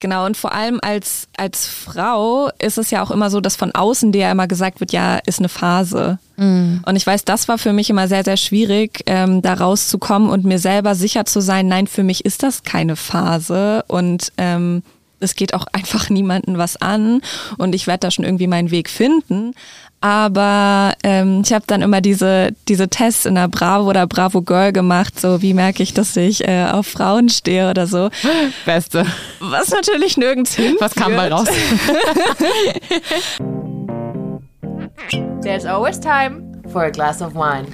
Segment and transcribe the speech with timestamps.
[0.00, 3.72] Genau, und vor allem als, als Frau ist es ja auch immer so, dass von
[3.72, 6.18] außen dir ja immer gesagt wird, ja, ist eine Phase.
[6.36, 6.82] Mhm.
[6.86, 10.44] Und ich weiß, das war für mich immer sehr, sehr schwierig, ähm, da rauszukommen und
[10.44, 14.84] mir selber sicher zu sein, nein, für mich ist das keine Phase und ähm,
[15.20, 17.22] es geht auch einfach niemanden was an
[17.56, 19.54] und ich werde da schon irgendwie meinen Weg finden.
[20.00, 24.72] Aber ähm, ich habe dann immer diese, diese Tests in der Bravo oder Bravo Girl
[24.72, 28.08] gemacht, so wie merke ich, dass ich äh, auf Frauen stehe oder so.
[28.64, 29.04] Beste.
[29.40, 30.76] Was natürlich nirgends hin.
[30.78, 31.48] Was kam bei raus?
[35.42, 37.66] There's always time for a glass of wine.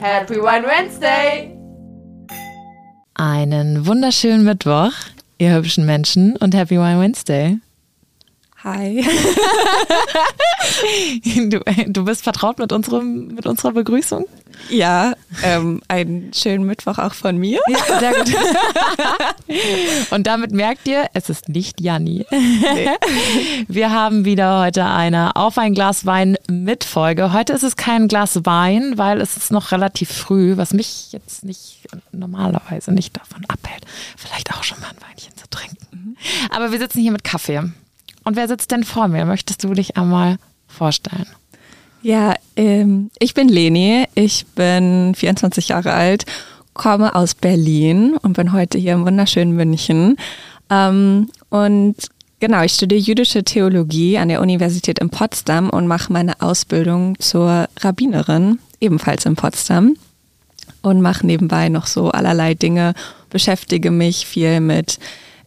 [0.00, 1.56] Happy Wine Wednesday!
[3.14, 4.92] Einen wunderschönen Mittwoch,
[5.38, 7.58] ihr hübschen Menschen, und Happy Wine Wednesday.
[8.64, 9.04] Hi.
[11.50, 14.24] du, du bist vertraut mit, unserem, mit unserer Begrüßung?
[14.70, 17.60] Ja, ähm, einen schönen Mittwoch auch von mir.
[17.68, 18.34] Ja, sehr gut.
[20.10, 22.24] Und damit merkt ihr, es ist nicht Janni.
[22.30, 22.88] Nee.
[23.68, 27.34] Wir haben wieder heute eine Auf ein Glas Wein mit Folge.
[27.34, 31.44] Heute ist es kein Glas Wein, weil es ist noch relativ früh, was mich jetzt
[31.44, 31.80] nicht
[32.12, 33.84] normalerweise nicht davon abhält,
[34.16, 35.86] vielleicht auch schon mal ein Weinchen zu trinken.
[35.90, 36.16] Mhm.
[36.48, 37.62] Aber wir sitzen hier mit Kaffee.
[38.24, 39.24] Und wer sitzt denn vor mir?
[39.26, 41.26] Möchtest du dich einmal vorstellen?
[42.02, 46.26] Ja, ähm, ich bin Leni, ich bin 24 Jahre alt,
[46.74, 50.16] komme aus Berlin und bin heute hier im wunderschönen München.
[50.70, 51.96] Ähm, und
[52.40, 57.68] genau, ich studiere jüdische Theologie an der Universität in Potsdam und mache meine Ausbildung zur
[57.80, 59.96] Rabbinerin, ebenfalls in Potsdam.
[60.82, 62.92] Und mache nebenbei noch so allerlei Dinge,
[63.30, 64.98] beschäftige mich viel mit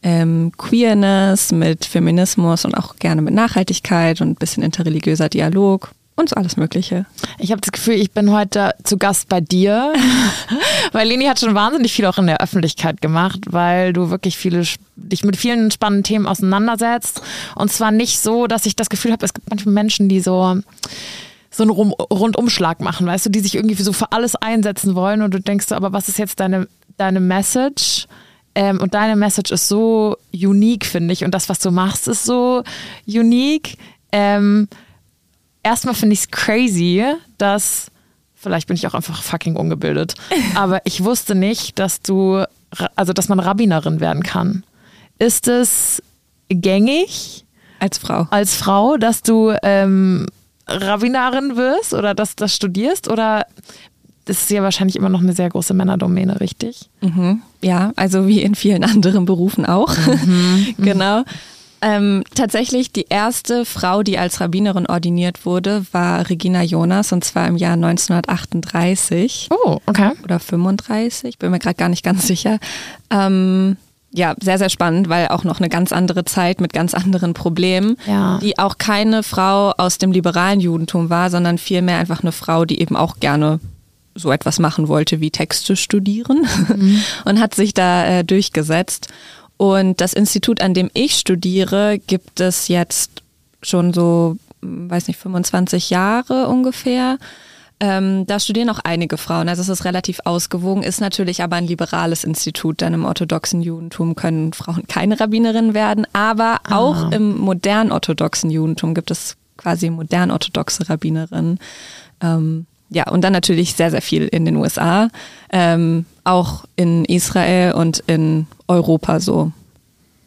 [0.04, 6.30] ähm, Queerness, mit Feminismus und auch gerne mit Nachhaltigkeit und ein bisschen interreligiöser Dialog und
[6.30, 7.06] so alles Mögliche.
[7.38, 9.94] Ich habe das Gefühl, ich bin heute zu Gast bei dir,
[10.92, 14.64] weil Leni hat schon wahnsinnig viel auch in der Öffentlichkeit gemacht, weil du wirklich viele,
[14.96, 17.22] dich mit vielen spannenden Themen auseinandersetzt.
[17.56, 20.58] Und zwar nicht so, dass ich das Gefühl habe, es gibt manchmal Menschen, die so
[21.50, 25.34] so einen Rundumschlag machen, weißt du, die sich irgendwie so für alles einsetzen wollen und
[25.34, 26.68] du denkst so, aber was ist jetzt deine,
[26.98, 28.08] deine Message?
[28.58, 31.24] Ähm, und deine Message ist so unique, finde ich.
[31.24, 32.64] Und das, was du machst, ist so
[33.06, 33.78] unique.
[34.12, 34.68] Ähm,
[35.62, 37.06] erstmal finde ich es crazy,
[37.38, 37.92] dass,
[38.34, 40.16] vielleicht bin ich auch einfach fucking ungebildet,
[40.56, 42.44] aber ich wusste nicht, dass du,
[42.96, 44.64] also dass man Rabbinerin werden kann.
[45.20, 46.02] Ist es
[46.50, 47.46] gängig?
[47.78, 48.26] Als Frau.
[48.32, 50.26] Als Frau, dass du ähm,
[50.66, 53.08] Rabbinerin wirst oder dass das studierst?
[53.08, 53.46] Oder
[54.28, 56.90] das ist ja wahrscheinlich immer noch eine sehr große Männerdomäne, richtig?
[57.02, 57.42] Mhm.
[57.62, 59.96] Ja, also wie in vielen anderen Berufen auch.
[60.28, 60.76] Mhm.
[60.78, 61.24] genau.
[61.82, 67.48] Ähm, tatsächlich die erste Frau, die als Rabbinerin ordiniert wurde, war Regina Jonas und zwar
[67.48, 69.50] im Jahr 1938.
[69.52, 70.12] Oh, okay.
[70.24, 72.58] Oder 35, bin mir gerade gar nicht ganz sicher.
[73.12, 73.78] Ähm,
[74.12, 77.98] ja, sehr, sehr spannend, weil auch noch eine ganz andere Zeit mit ganz anderen Problemen,
[78.08, 78.40] ja.
[78.42, 82.82] die auch keine Frau aus dem liberalen Judentum war, sondern vielmehr einfach eine Frau, die
[82.82, 83.60] eben auch gerne
[84.18, 87.02] so etwas machen wollte wie Texte studieren mhm.
[87.26, 89.08] und hat sich da äh, durchgesetzt.
[89.58, 93.24] Und das Institut, an dem ich studiere, gibt es jetzt
[93.62, 97.18] schon so, hm, weiß nicht, 25 Jahre ungefähr.
[97.80, 101.68] Ähm, da studieren auch einige Frauen, also es ist relativ ausgewogen, ist natürlich aber ein
[101.68, 106.76] liberales Institut, denn im orthodoxen Judentum können Frauen keine Rabbinerin werden, aber ah.
[106.76, 111.60] auch im modern orthodoxen Judentum gibt es quasi modern orthodoxe Rabbinerinnen.
[112.22, 115.10] Ähm, ja, und dann natürlich sehr, sehr viel in den USA,
[115.52, 119.52] ähm, auch in Israel und in Europa so.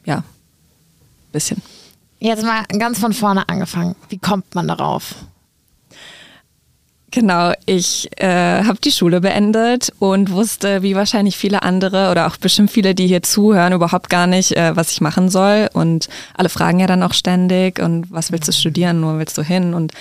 [0.05, 0.25] Ja,
[1.33, 1.63] bisschen.
[2.19, 3.97] Jetzt mal ganz von vorne angefangen.
[4.09, 5.15] Wie kommt man darauf?
[7.13, 12.37] Genau, ich äh, habe die Schule beendet und wusste, wie wahrscheinlich viele andere oder auch
[12.37, 15.69] bestimmt viele, die hier zuhören, überhaupt gar nicht, äh, was ich machen soll.
[15.73, 19.43] Und alle fragen ja dann auch ständig, und was willst du studieren, wo willst du
[19.43, 19.75] hin?
[19.75, 19.93] Und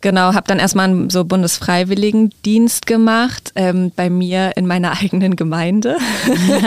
[0.00, 5.96] Genau, habe dann erstmal einen so Bundesfreiwilligendienst gemacht, ähm, bei mir in meiner eigenen Gemeinde.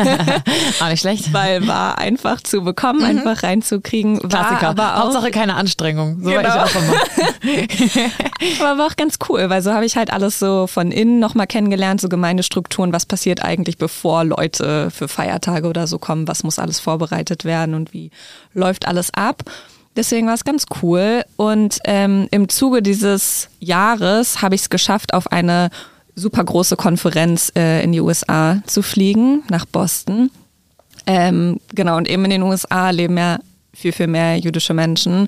[0.82, 1.32] Auch nicht schlecht.
[1.32, 3.06] Weil war einfach zu bekommen, mhm.
[3.06, 4.20] einfach reinzukriegen.
[4.20, 4.70] Klassiker.
[4.70, 6.22] aber auch, Hauptsache keine Anstrengung.
[6.22, 6.44] So genau.
[6.44, 8.12] war ich auch immer.
[8.60, 11.48] aber war auch ganz cool, weil so habe ich halt alles so von innen nochmal
[11.48, 16.60] kennengelernt, so Gemeindestrukturen, was passiert eigentlich, bevor Leute für Feiertage oder so kommen, was muss
[16.60, 18.12] alles vorbereitet werden und wie
[18.54, 19.44] läuft alles ab.
[19.96, 21.24] Deswegen war es ganz cool.
[21.36, 25.70] Und ähm, im Zuge dieses Jahres habe ich es geschafft, auf eine
[26.16, 30.30] super große Konferenz äh, in die USA zu fliegen, nach Boston.
[31.08, 33.40] Ähm, genau, und eben in den USA leben ja
[33.74, 35.28] viel, viel mehr jüdische Menschen.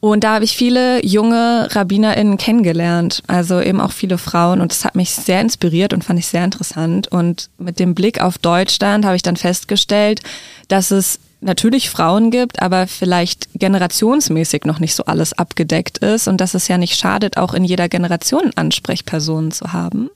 [0.00, 4.60] Und da habe ich viele junge RabbinerInnen kennengelernt, also eben auch viele Frauen.
[4.60, 7.06] Und das hat mich sehr inspiriert und fand ich sehr interessant.
[7.06, 10.20] Und mit dem Blick auf Deutschland habe ich dann festgestellt,
[10.66, 16.40] dass es natürlich Frauen gibt, aber vielleicht generationsmäßig noch nicht so alles abgedeckt ist und
[16.40, 20.10] dass es ja nicht schadet, auch in jeder Generation Ansprechpersonen zu haben.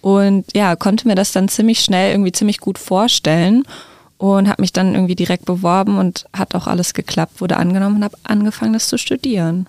[0.00, 3.64] Und ja, konnte mir das dann ziemlich schnell irgendwie ziemlich gut vorstellen
[4.16, 8.04] und habe mich dann irgendwie direkt beworben und hat auch alles geklappt, wurde angenommen und
[8.04, 9.66] habe angefangen, das zu studieren.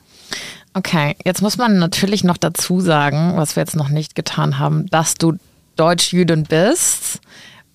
[0.73, 4.87] Okay, jetzt muss man natürlich noch dazu sagen, was wir jetzt noch nicht getan haben,
[4.87, 5.33] dass du
[5.75, 7.19] Deutsch-Jüdin bist.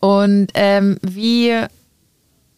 [0.01, 1.55] Und ähm, wie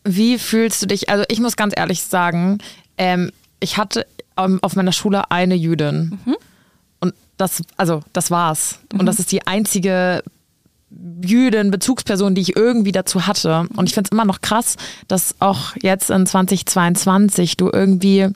[0.06, 1.10] wie fühlst du dich?
[1.10, 2.58] Also ich muss ganz ehrlich sagen,
[2.96, 4.06] ähm, ich hatte
[4.36, 6.18] ähm, auf meiner Schule eine Jüdin.
[6.24, 6.36] Mhm.
[7.00, 8.78] Und das, also das war's.
[8.92, 9.00] Mhm.
[9.00, 10.22] Und das ist die einzige
[11.22, 13.66] Jüdin, Bezugsperson, die ich irgendwie dazu hatte.
[13.76, 14.76] Und ich finde es immer noch krass,
[15.08, 18.28] dass auch jetzt in 2022 du irgendwie,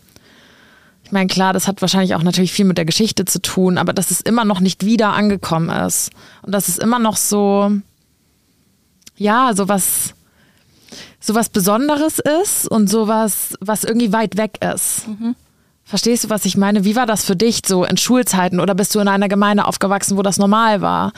[1.05, 3.93] ich meine, klar, das hat wahrscheinlich auch natürlich viel mit der Geschichte zu tun, aber
[3.93, 6.11] dass es immer noch nicht wieder angekommen ist.
[6.43, 7.70] Und dass es immer noch so,
[9.17, 10.14] ja, so was
[11.20, 15.06] sowas Besonderes ist und sowas, was irgendwie weit weg ist.
[15.06, 15.37] Mhm.
[15.84, 16.84] Verstehst du, was ich meine?
[16.84, 20.17] Wie war das für dich so in Schulzeiten oder bist du in einer Gemeinde aufgewachsen,
[20.17, 21.12] wo das normal war?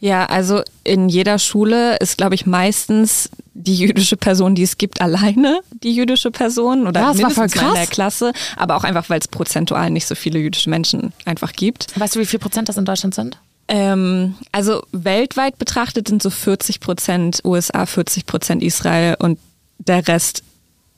[0.00, 5.00] Ja, also in jeder Schule ist, glaube ich, meistens die jüdische Person, die es gibt,
[5.00, 9.26] alleine die jüdische Person oder ja, mindestens in der Klasse, aber auch einfach, weil es
[9.26, 11.98] prozentual nicht so viele jüdische Menschen einfach gibt.
[11.98, 13.38] Weißt du, wie viel Prozent das in Deutschland sind?
[13.68, 19.38] Ähm, also weltweit betrachtet sind so 40 Prozent USA, 40 Prozent Israel und
[19.78, 20.42] der Rest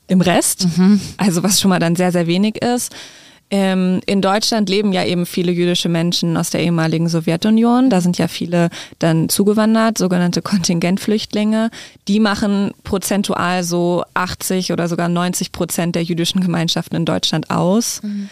[0.06, 0.66] im Rest.
[0.76, 1.00] Mhm.
[1.16, 2.94] Also was schon mal dann sehr, sehr wenig ist.
[3.52, 7.90] Ähm, in Deutschland leben ja eben viele jüdische Menschen aus der ehemaligen Sowjetunion.
[7.90, 8.70] Da sind ja viele
[9.00, 11.70] dann zugewandert, sogenannte Kontingentflüchtlinge.
[12.06, 18.00] Die machen prozentual so 80 oder sogar 90 Prozent der jüdischen Gemeinschaften in Deutschland aus.
[18.04, 18.30] Mhm.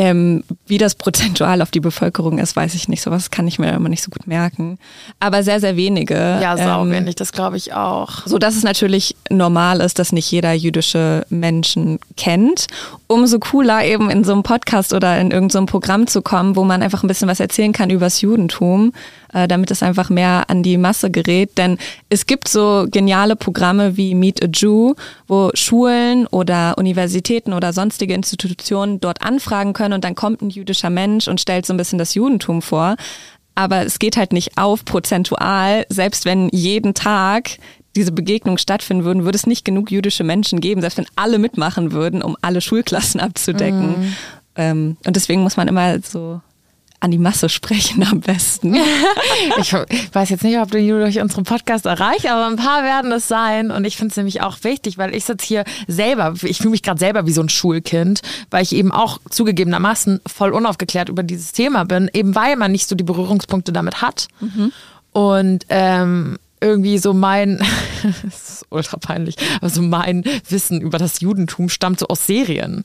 [0.00, 3.02] Ähm, wie das prozentual auf die Bevölkerung ist, weiß ich nicht.
[3.02, 4.78] Sowas kann ich mir immer nicht so gut merken.
[5.18, 6.14] Aber sehr, sehr wenige.
[6.14, 8.24] Ja, sau ähm, wenig, das glaube ich auch.
[8.24, 12.68] So dass es natürlich normal ist, dass nicht jeder jüdische Menschen kennt.
[13.08, 16.62] Umso cooler eben in so einem Podcast oder in irgendeinem so Programm zu kommen, wo
[16.62, 18.92] man einfach ein bisschen was erzählen kann über das Judentum
[19.32, 21.58] äh, damit es einfach mehr an die Masse gerät.
[21.58, 21.78] Denn
[22.08, 24.94] es gibt so geniale Programme wie Meet a Jew,
[25.26, 30.90] wo Schulen oder Universitäten oder sonstige Institutionen dort anfragen können und dann kommt ein jüdischer
[30.90, 32.96] Mensch und stellt so ein bisschen das Judentum vor.
[33.54, 37.58] Aber es geht halt nicht auf prozentual, selbst wenn jeden Tag
[37.96, 41.90] diese Begegnung stattfinden würden, würde es nicht genug jüdische Menschen geben, selbst wenn alle mitmachen
[41.90, 43.88] würden, um alle Schulklassen abzudecken.
[43.88, 44.14] Mhm.
[44.54, 46.40] Ähm, und deswegen muss man immer so
[47.00, 48.74] an die Masse sprechen am besten.
[49.58, 53.28] ich weiß jetzt nicht, ob du durch unseren Podcast erreicht, aber ein paar werden es
[53.28, 53.70] sein.
[53.70, 56.82] Und ich finde es nämlich auch wichtig, weil ich sitze hier selber, ich fühle mich
[56.82, 61.52] gerade selber wie so ein Schulkind, weil ich eben auch zugegebenermaßen voll unaufgeklärt über dieses
[61.52, 64.26] Thema bin, eben weil man nicht so die Berührungspunkte damit hat.
[64.40, 64.72] Mhm.
[65.12, 67.58] Und ähm, irgendwie so mein,
[68.02, 72.84] das ist ultra peinlich, aber so mein Wissen über das Judentum stammt so aus Serien.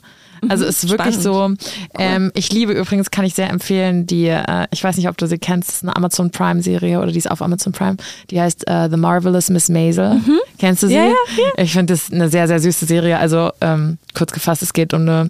[0.49, 1.61] Also es ist wirklich Spannend.
[1.61, 1.65] so.
[1.97, 5.27] Ähm, ich liebe übrigens, kann ich sehr empfehlen, die, äh, ich weiß nicht, ob du
[5.27, 7.97] sie kennst, ist eine Amazon Prime-Serie oder die ist auf Amazon Prime.
[8.29, 10.15] Die heißt äh, The Marvelous Miss Maisel.
[10.15, 10.39] Mhm.
[10.57, 10.95] Kennst du sie?
[10.95, 11.63] Ja, ja, ja.
[11.63, 13.17] Ich finde das eine sehr, sehr süße Serie.
[13.19, 15.29] Also ähm, kurz gefasst, es geht um eine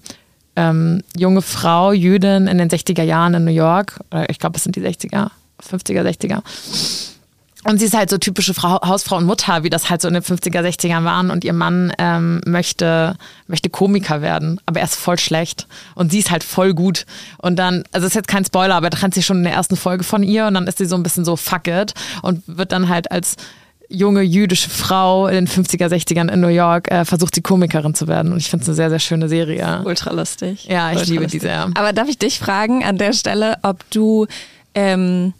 [0.55, 3.99] ähm, junge Frau, Jüdin in den 60er Jahren in New York.
[4.27, 5.29] Ich glaube, es sind die 60er,
[5.61, 6.41] 50er, 60er
[7.65, 10.13] und sie ist halt so typische Frau, Hausfrau und Mutter, wie das halt so in
[10.13, 11.31] den 50er, 60ern waren.
[11.31, 13.15] Und ihr Mann ähm, möchte,
[13.47, 15.67] möchte Komiker werden, aber er ist voll schlecht.
[15.95, 17.05] Und sie ist halt voll gut.
[17.37, 19.75] Und dann, also ist jetzt kein Spoiler, aber er trennt sich schon in der ersten
[19.75, 22.71] Folge von ihr und dann ist sie so ein bisschen so fuck it und wird
[22.71, 23.35] dann halt als
[23.89, 28.07] junge jüdische Frau in den 50er, 60ern in New York äh, versucht sie Komikerin zu
[28.07, 28.31] werden.
[28.31, 29.81] Und ich finde es eine sehr, sehr schöne Serie.
[29.85, 30.65] Ultra lustig.
[30.65, 31.41] Ja, ich Ultra liebe lustig.
[31.41, 31.69] die sehr.
[31.75, 34.25] Aber darf ich dich fragen an der Stelle, ob du
[34.73, 35.33] ähm,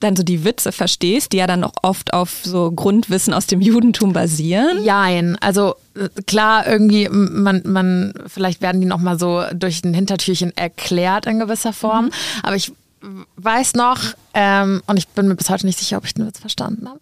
[0.00, 3.60] dann so die Witze verstehst, die ja dann auch oft auf so Grundwissen aus dem
[3.60, 4.84] Judentum basieren?
[4.84, 10.56] Jein, also äh, klar, irgendwie, man, man, vielleicht werden die nochmal so durch ein Hintertürchen
[10.56, 12.12] erklärt in gewisser Form, mhm.
[12.42, 12.72] aber ich
[13.36, 13.98] weiß noch,
[14.34, 17.00] ähm, und ich bin mir bis heute nicht sicher, ob ich den Witz verstanden habe,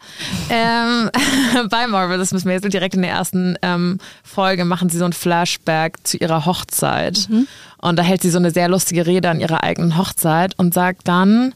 [0.51, 1.11] ähm,
[1.71, 5.97] bei Marvelous Miss Maisel direkt in der ersten ähm, Folge machen sie so ein Flashback
[6.05, 7.27] zu ihrer Hochzeit.
[7.29, 7.47] Mhm.
[7.79, 11.09] Und da hält sie so eine sehr lustige Rede an ihrer eigenen Hochzeit und sagt
[11.09, 11.55] dann,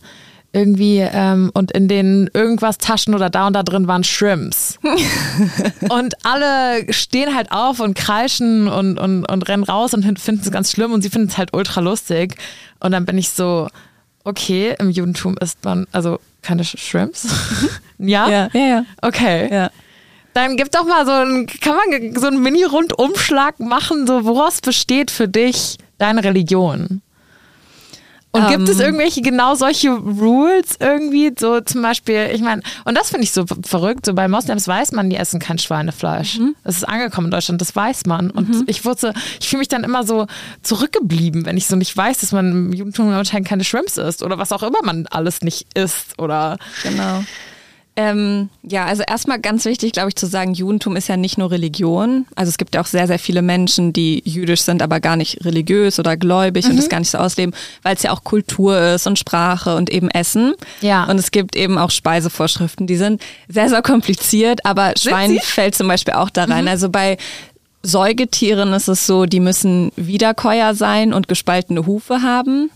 [0.53, 4.79] irgendwie ähm, und in den irgendwas Taschen oder da und da drin waren Shrimps.
[5.89, 10.51] und alle stehen halt auf und kreischen und, und, und rennen raus und finden es
[10.51, 12.37] ganz schlimm und sie finden es halt ultra lustig.
[12.81, 13.69] Und dann bin ich so,
[14.25, 17.29] okay, im Judentum isst man also keine Shrimps.
[17.99, 18.29] ja?
[18.29, 18.85] Ja, ja, ja.
[19.03, 19.53] Okay.
[19.53, 19.71] Ja.
[20.35, 25.11] Dann gib doch mal so ein, kann man so einen Mini-Rundumschlag machen, so woraus besteht
[25.11, 27.03] für dich deine Religion?
[28.33, 28.87] Und gibt es ähm.
[28.87, 31.33] irgendwelche genau solche Rules irgendwie?
[31.37, 34.93] So zum Beispiel, ich meine, und das finde ich so verrückt, so bei Moslems weiß
[34.93, 36.39] man, die essen kein Schweinefleisch.
[36.39, 36.55] Mhm.
[36.63, 38.31] Das ist angekommen in Deutschland, das weiß man.
[38.31, 38.65] Und mhm.
[38.69, 40.27] ich wusste, ich fühle mich dann immer so
[40.63, 44.39] zurückgeblieben, wenn ich so nicht weiß, dass man im Judentum anscheinend keine Shrimps isst oder
[44.39, 46.57] was auch immer man alles nicht isst oder.
[46.85, 47.25] Genau.
[47.97, 51.51] Ähm, ja, also erstmal ganz wichtig, glaube ich, zu sagen, Judentum ist ja nicht nur
[51.51, 52.27] Religion.
[52.37, 55.45] Also es gibt ja auch sehr, sehr viele Menschen, die jüdisch sind, aber gar nicht
[55.45, 56.73] religiös oder gläubig mhm.
[56.73, 59.91] und das gar nicht so ausleben, weil es ja auch Kultur ist und Sprache und
[59.91, 60.55] eben Essen.
[60.81, 61.05] Ja.
[61.05, 65.41] Und es gibt eben auch Speisevorschriften, die sind sehr, sehr kompliziert, aber sind Schwein sie?
[65.41, 66.65] fällt zum Beispiel auch da rein.
[66.65, 66.71] Mhm.
[66.71, 67.19] Also bei
[67.83, 72.71] Säugetieren ist es so, die müssen Wiederkäuer sein und gespaltene Hufe haben.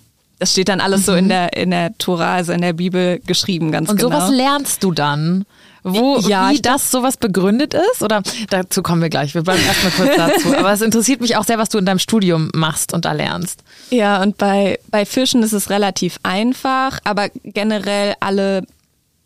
[0.44, 1.04] Das steht dann alles mhm.
[1.04, 1.28] so in mhm.
[1.30, 4.14] der, in der Tora, also in der Bibel geschrieben, ganz Und genau.
[4.14, 5.46] Und sowas lernst du dann?
[5.82, 8.02] Wo, ja, wie das sowas begründet ist?
[8.02, 9.34] Oder dazu kommen wir gleich.
[9.34, 10.54] Wir bleiben erstmal kurz dazu.
[10.54, 13.64] Aber es interessiert mich auch sehr, was du in deinem Studium machst und da lernst.
[13.88, 18.64] Ja, und bei, bei Fischen ist es relativ einfach, aber generell alle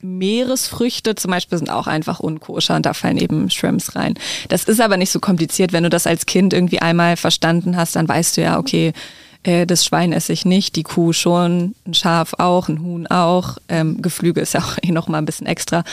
[0.00, 4.14] Meeresfrüchte zum Beispiel sind auch einfach unkoscher und da fallen eben Shrimps rein.
[4.50, 5.72] Das ist aber nicht so kompliziert.
[5.72, 8.92] Wenn du das als Kind irgendwie einmal verstanden hast, dann weißt du ja, okay,
[9.42, 13.58] äh, das Schwein esse ich nicht, die Kuh schon, ein Schaf auch, ein Huhn auch.
[13.68, 15.84] Ähm, Geflügel ist ja auch eh noch mal ein bisschen extra.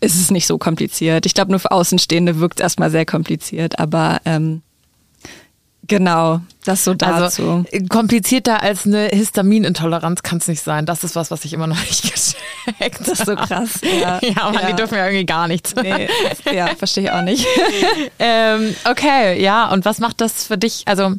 [0.00, 1.26] Es ist nicht so kompliziert.
[1.26, 4.62] Ich glaube, nur für Außenstehende wirkt es erstmal sehr kompliziert, aber ähm,
[5.90, 7.42] Genau, das so dazu.
[7.42, 10.86] Also, komplizierter als eine Histaminintoleranz kann es nicht sein.
[10.86, 13.80] Das ist was, was ich immer noch nicht gecheckt Das ist so krass.
[13.82, 14.66] Ja, ja aber ja.
[14.68, 15.74] die dürfen ja irgendwie gar nichts.
[15.74, 16.08] Nee,
[16.52, 17.44] ja, verstehe ich auch nicht.
[18.20, 20.84] ähm, okay, ja, und was macht das für dich?
[20.86, 21.16] Also,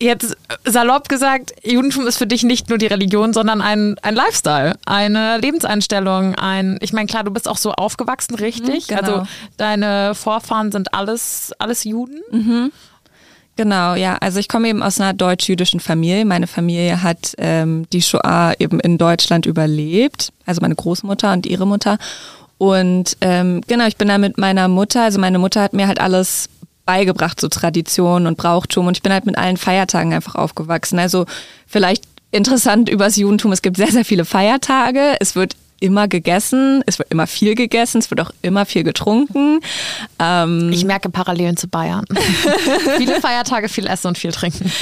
[0.00, 4.76] jetzt salopp gesagt, Judentum ist für dich nicht nur die Religion, sondern ein, ein Lifestyle,
[4.86, 8.90] eine Lebenseinstellung, ein, ich meine, klar, du bist auch so aufgewachsen, richtig?
[8.90, 9.12] Mhm, genau.
[9.18, 9.26] Also
[9.56, 12.20] deine Vorfahren sind alles, alles Juden?
[12.30, 12.72] Mhm.
[13.56, 14.16] Genau, ja.
[14.20, 16.24] Also ich komme eben aus einer deutsch-jüdischen Familie.
[16.24, 20.32] Meine Familie hat ähm, die Shoah eben in Deutschland überlebt.
[20.46, 21.98] Also meine Großmutter und ihre Mutter.
[22.58, 26.00] Und ähm, genau, ich bin da mit meiner Mutter, also meine Mutter hat mir halt
[26.00, 26.48] alles
[26.88, 28.86] beigebracht, so Tradition und Brauchtum.
[28.86, 30.98] Und ich bin halt mit allen Feiertagen einfach aufgewachsen.
[30.98, 31.26] Also
[31.66, 35.16] vielleicht interessant übers Judentum, es gibt sehr, sehr viele Feiertage.
[35.20, 39.60] Es wird immer gegessen, es wird immer viel gegessen, es wird auch immer viel getrunken.
[40.18, 42.06] Ähm ich merke Parallelen zu Bayern.
[42.96, 44.72] viele Feiertage, viel Essen und viel Trinken.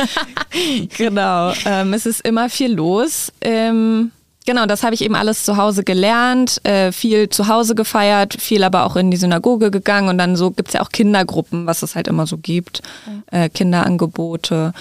[0.96, 3.32] genau, ähm, es ist immer viel los.
[3.40, 4.12] Ähm,
[4.46, 8.62] Genau, das habe ich eben alles zu Hause gelernt, äh, viel zu Hause gefeiert, viel
[8.62, 11.96] aber auch in die Synagoge gegangen und dann so gibt's ja auch Kindergruppen, was es
[11.96, 12.80] halt immer so gibt,
[13.32, 14.72] äh, Kinderangebote.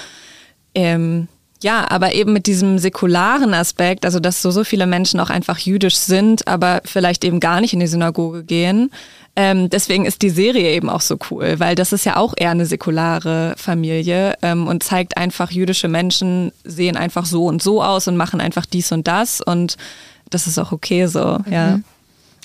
[0.75, 1.27] Ähm,
[1.63, 5.57] ja, aber eben mit diesem säkularen Aspekt, also dass so, so viele Menschen auch einfach
[5.57, 8.91] jüdisch sind, aber vielleicht eben gar nicht in die Synagoge gehen,
[9.37, 12.51] ähm, deswegen ist die Serie eben auch so cool, weil das ist ja auch eher
[12.51, 18.07] eine säkulare Familie ähm, und zeigt einfach, jüdische Menschen sehen einfach so und so aus
[18.07, 19.75] und machen einfach dies und das und
[20.29, 21.53] das ist auch okay so, mhm.
[21.53, 21.79] ja.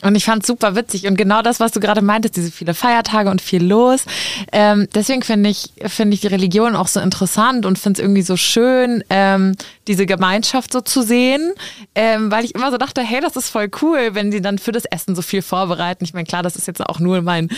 [0.02, 2.74] Und ich fand es super witzig und genau das, was du gerade meintest, diese viele
[2.74, 4.04] Feiertage und viel los.
[4.52, 8.22] Ähm, deswegen finde ich, finde ich die Religion auch so interessant und finde es irgendwie
[8.22, 11.52] so schön, ähm, diese Gemeinschaft so zu sehen,
[11.94, 14.72] ähm, weil ich immer so dachte, hey, das ist voll cool, wenn die dann für
[14.72, 16.04] das Essen so viel vorbereiten.
[16.04, 17.48] Ich meine, klar, das ist jetzt auch nur mein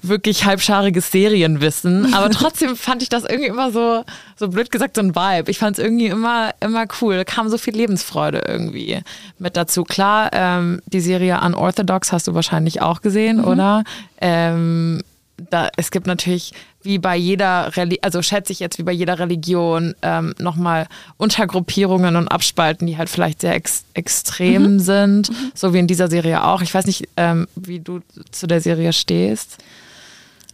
[0.00, 4.04] wirklich halbschariges Serienwissen, aber trotzdem fand ich das irgendwie immer so,
[4.36, 5.50] so blöd gesagt, so ein Vibe.
[5.50, 7.16] Ich fand es irgendwie immer, immer cool.
[7.16, 9.00] Da kam so viel Lebensfreude irgendwie
[9.38, 9.84] mit dazu.
[9.84, 11.81] Klar, ähm, die Serie Unorthodox
[12.12, 13.44] hast du wahrscheinlich auch gesehen, mhm.
[13.44, 13.84] oder?
[14.20, 15.02] Ähm,
[15.50, 19.18] da, es gibt natürlich wie bei jeder Religion, also schätze ich jetzt wie bei jeder
[19.18, 20.86] Religion ähm, nochmal
[21.16, 24.78] Untergruppierungen und Abspalten, die halt vielleicht sehr ex extrem mhm.
[24.80, 25.52] sind, mhm.
[25.54, 26.62] so wie in dieser Serie auch.
[26.62, 29.58] Ich weiß nicht, ähm, wie du zu der Serie stehst.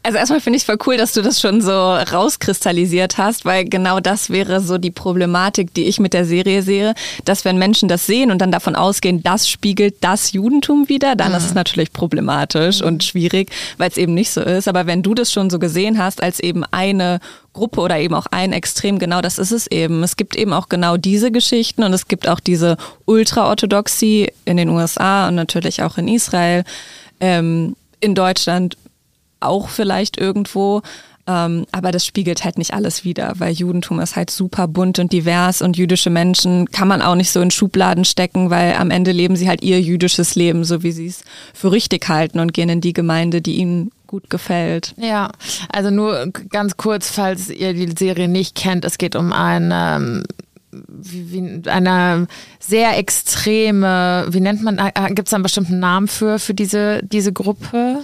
[0.08, 3.66] Also erstmal finde ich es voll cool, dass du das schon so rauskristallisiert hast, weil
[3.66, 6.94] genau das wäre so die Problematik, die ich mit der Serie sehe,
[7.26, 11.32] dass wenn Menschen das sehen und dann davon ausgehen, das spiegelt das Judentum wieder, dann
[11.32, 11.36] mhm.
[11.36, 12.86] ist es natürlich problematisch mhm.
[12.86, 14.66] und schwierig, weil es eben nicht so ist.
[14.66, 17.20] Aber wenn du das schon so gesehen hast als eben eine
[17.52, 20.02] Gruppe oder eben auch ein Extrem, genau das ist es eben.
[20.02, 24.70] Es gibt eben auch genau diese Geschichten und es gibt auch diese Ultraorthodoxie in den
[24.70, 26.64] USA und natürlich auch in Israel.
[27.20, 28.76] Ähm, in Deutschland
[29.40, 30.82] auch vielleicht irgendwo.
[31.28, 35.12] Ähm, aber das spiegelt halt nicht alles wider, weil Judentum ist halt super bunt und
[35.12, 39.12] divers und jüdische Menschen kann man auch nicht so in Schubladen stecken, weil am Ende
[39.12, 42.70] leben sie halt ihr jüdisches Leben, so wie sie es für richtig halten und gehen
[42.70, 44.94] in die Gemeinde, die ihnen gut gefällt.
[44.96, 45.30] Ja,
[45.70, 50.24] also nur ganz kurz, falls ihr die Serie nicht kennt, es geht um eine
[50.88, 52.26] wie eine
[52.58, 57.32] sehr extreme, wie nennt man, äh, gibt es einen bestimmten Namen für, für diese, diese
[57.32, 58.02] Gruppe?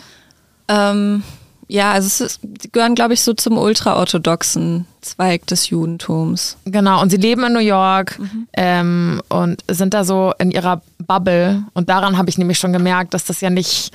[0.68, 1.23] Ähm,
[1.68, 6.56] ja, also es ist, die gehören, glaube ich, so zum ultraorthodoxen Zweig des Judentums.
[6.64, 8.49] Genau, und sie leben in New York mhm.
[8.54, 11.64] ähm, und sind da so in ihrer Bubble.
[11.73, 13.92] Und daran habe ich nämlich schon gemerkt, dass das ja nicht,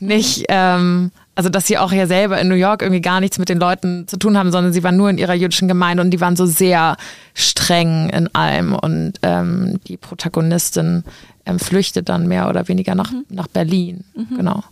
[0.00, 3.48] nicht ähm, also dass sie auch ja selber in New York irgendwie gar nichts mit
[3.48, 6.20] den Leuten zu tun haben, sondern sie waren nur in ihrer jüdischen Gemeinde und die
[6.20, 6.96] waren so sehr
[7.34, 8.74] streng in allem.
[8.74, 11.04] Und ähm, die Protagonistin
[11.46, 13.24] ähm, flüchtet dann mehr oder weniger nach, mhm.
[13.30, 14.04] nach Berlin.
[14.14, 14.36] Mhm.
[14.36, 14.64] Genau.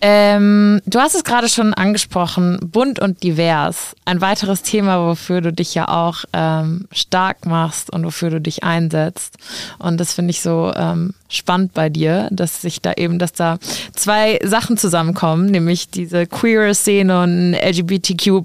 [0.00, 3.96] Ähm, du hast es gerade schon angesprochen, bunt und divers.
[4.04, 8.62] Ein weiteres Thema, wofür du dich ja auch ähm, stark machst und wofür du dich
[8.62, 9.36] einsetzt.
[9.78, 13.58] Und das finde ich so ähm, spannend bei dir, dass sich da eben, dass da
[13.94, 18.44] zwei Sachen zusammenkommen, nämlich diese queer Szene und LGBTQ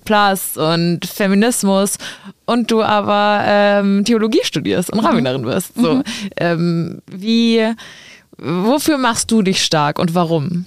[0.58, 1.98] und Feminismus
[2.46, 5.00] und du aber ähm, Theologie studierst und.
[5.00, 5.76] Rabbinerin wirst.
[5.76, 6.04] So, mhm.
[6.38, 7.74] ähm, wie,
[8.38, 10.66] wofür machst du dich stark und warum?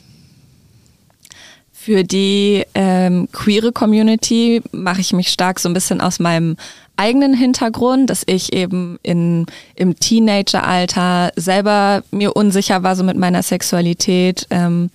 [1.86, 6.56] Für die ähm, queere Community mache ich mich stark so ein bisschen aus meinem
[6.96, 13.40] eigenen Hintergrund, dass ich eben in, im Teenageralter selber mir unsicher war so mit meiner
[13.44, 14.90] Sexualität ähm,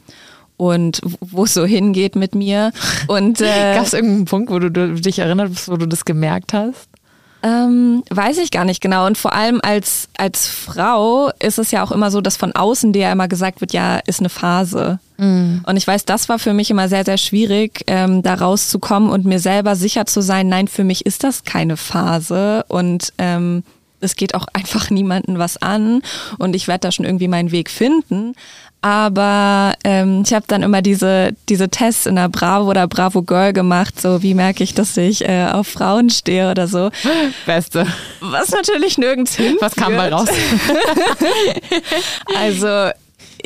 [0.57, 2.73] und wo es so hingeht mit mir.
[3.07, 3.45] Und äh,
[3.75, 6.89] gab es irgendeinen Punkt, wo du dich erinnerst, wo du das gemerkt hast?
[7.43, 9.07] Ähm, weiß ich gar nicht genau.
[9.07, 12.93] Und vor allem als, als Frau ist es ja auch immer so, dass von außen
[12.93, 14.99] dir ja immer gesagt wird, ja, ist eine Phase.
[15.17, 15.63] Mhm.
[15.65, 19.25] Und ich weiß, das war für mich immer sehr, sehr schwierig, ähm, da rauszukommen und
[19.25, 22.63] mir selber sicher zu sein, nein, für mich ist das keine Phase.
[22.67, 23.63] Und ähm,
[24.01, 26.01] es geht auch einfach niemanden was an
[26.37, 28.35] und ich werde da schon irgendwie meinen Weg finden.
[28.81, 33.53] Aber ähm, ich habe dann immer diese, diese Tests in der Bravo oder Bravo Girl
[33.53, 36.89] gemacht, so wie merke ich, dass ich äh, auf Frauen stehe oder so.
[37.45, 37.85] Beste.
[38.21, 39.57] Was natürlich nirgends hin.
[39.59, 40.29] Was kam mal raus?
[42.39, 42.89] also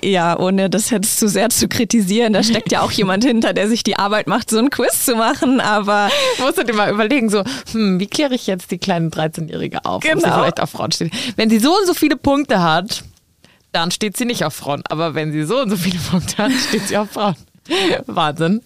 [0.04, 3.68] ja, ohne das jetzt zu sehr zu kritisieren, da steckt ja auch jemand hinter, der
[3.68, 6.10] sich die Arbeit macht, so ein Quiz zu machen, aber...
[6.39, 10.04] Musst du dir mal überlegen, so, hm, wie kläre ich jetzt die kleine 13-Jährige auf,
[10.04, 10.18] genau.
[10.18, 11.12] ob sie vielleicht auf Frauen steht.
[11.36, 13.04] Wenn sie so und so viele Punkte hat,
[13.75, 14.84] dann steht sie nicht auf Frauen.
[14.89, 17.36] Aber wenn sie so und so viele Punkte hat, steht sie auf Frauen.
[18.05, 18.62] Wahnsinn.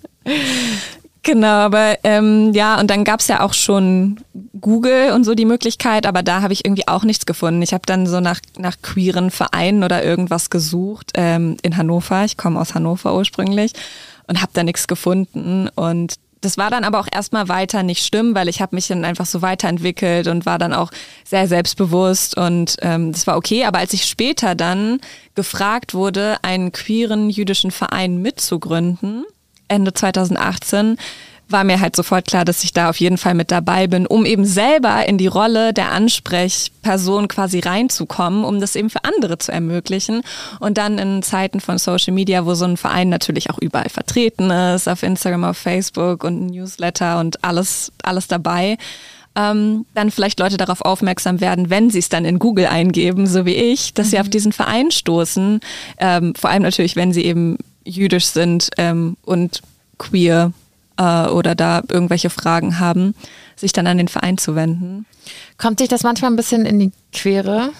[1.23, 4.21] Genau, aber ähm, ja, und dann gab's ja auch schon
[4.59, 7.61] Google und so die Möglichkeit, aber da habe ich irgendwie auch nichts gefunden.
[7.61, 12.23] Ich habe dann so nach, nach queeren Vereinen oder irgendwas gesucht ähm, in Hannover.
[12.23, 13.73] Ich komme aus Hannover ursprünglich
[14.27, 15.67] und habe da nichts gefunden.
[15.75, 19.05] Und das war dann aber auch erstmal weiter nicht schlimm, weil ich habe mich dann
[19.05, 20.91] einfach so weiterentwickelt und war dann auch
[21.25, 23.65] sehr selbstbewusst und ähm, das war okay.
[23.65, 24.99] Aber als ich später dann
[25.35, 29.25] gefragt wurde, einen queeren jüdischen Verein mitzugründen,
[29.67, 30.97] Ende 2018,
[31.49, 34.25] war mir halt sofort klar, dass ich da auf jeden Fall mit dabei bin, um
[34.25, 39.51] eben selber in die Rolle der Ansprechperson quasi reinzukommen, um das eben für andere zu
[39.51, 40.21] ermöglichen.
[40.59, 44.51] Und dann in Zeiten von Social Media, wo so ein Verein natürlich auch überall vertreten
[44.51, 48.77] ist, auf Instagram, auf Facebook und Newsletter und alles, alles dabei,
[49.35, 53.45] ähm, dann vielleicht Leute darauf aufmerksam werden, wenn sie es dann in Google eingeben, so
[53.45, 54.11] wie ich, dass mhm.
[54.11, 55.61] sie auf diesen Verein stoßen.
[55.97, 59.61] Ähm, vor allem natürlich, wenn sie eben jüdisch sind ähm, und
[59.97, 60.51] queer
[60.99, 63.15] äh, oder da irgendwelche Fragen haben,
[63.55, 65.05] sich dann an den Verein zu wenden.
[65.57, 67.71] Kommt sich das manchmal ein bisschen in die Quere?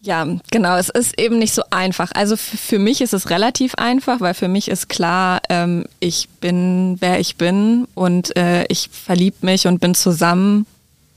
[0.00, 0.76] Ja, genau.
[0.76, 2.12] Es ist eben nicht so einfach.
[2.14, 6.96] Also für mich ist es relativ einfach, weil für mich ist klar, ähm, ich bin,
[7.00, 10.66] wer ich bin und äh, ich verlieb mich und bin zusammen,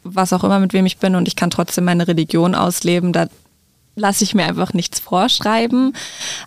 [0.04, 3.14] was auch immer mit wem ich bin und ich kann trotzdem meine Religion ausleben.
[3.14, 3.28] Da
[3.96, 5.94] lasse ich mir einfach nichts vorschreiben.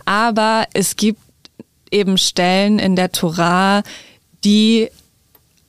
[0.05, 1.21] Aber es gibt
[1.93, 3.85] eben Stellen in der Torah,
[4.45, 4.91] die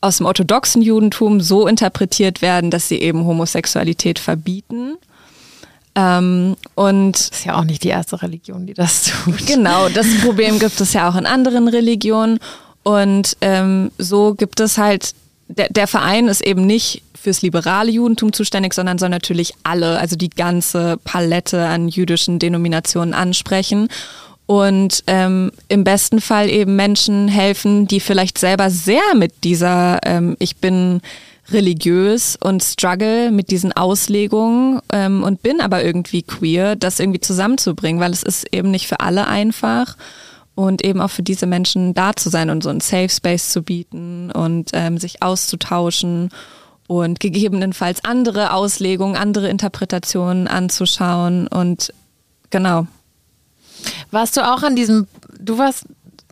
[0.02, 4.98] aus dem orthodoxen Judentum so interpretiert werden, dass sie eben Homosexualität verbieten.
[5.96, 9.48] Ähm, und das ist ja auch nicht die erste Religion, die das tut.
[9.48, 12.40] Genau, das Problem gibt es ja auch in anderen Religionen.
[12.84, 15.16] Und ähm, so gibt es halt,
[15.48, 20.16] der, der Verein ist eben nicht fürs liberale Judentum zuständig, sondern soll natürlich alle, also
[20.16, 23.88] die ganze Palette an jüdischen Denominationen ansprechen
[24.47, 30.36] und ähm, im besten Fall eben Menschen helfen, die vielleicht selber sehr mit dieser ähm,
[30.39, 31.01] ich bin
[31.51, 38.01] religiös und struggle mit diesen Auslegungen ähm, und bin aber irgendwie queer, das irgendwie zusammenzubringen,
[38.01, 39.95] weil es ist eben nicht für alle einfach
[40.55, 43.62] und eben auch für diese Menschen da zu sein und so einen Safe Space zu
[43.62, 46.29] bieten und ähm, sich auszutauschen
[46.88, 51.93] und gegebenenfalls andere Auslegungen, andere Interpretationen anzuschauen und
[52.49, 52.88] genau.
[54.12, 55.08] Warst du auch an diesem,
[55.39, 55.86] du warst,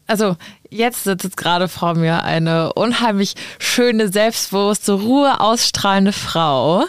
[0.08, 0.36] also
[0.70, 6.86] jetzt sitzt gerade vor mir eine unheimlich schöne, selbstbewusste, Ruhe ausstrahlende Frau.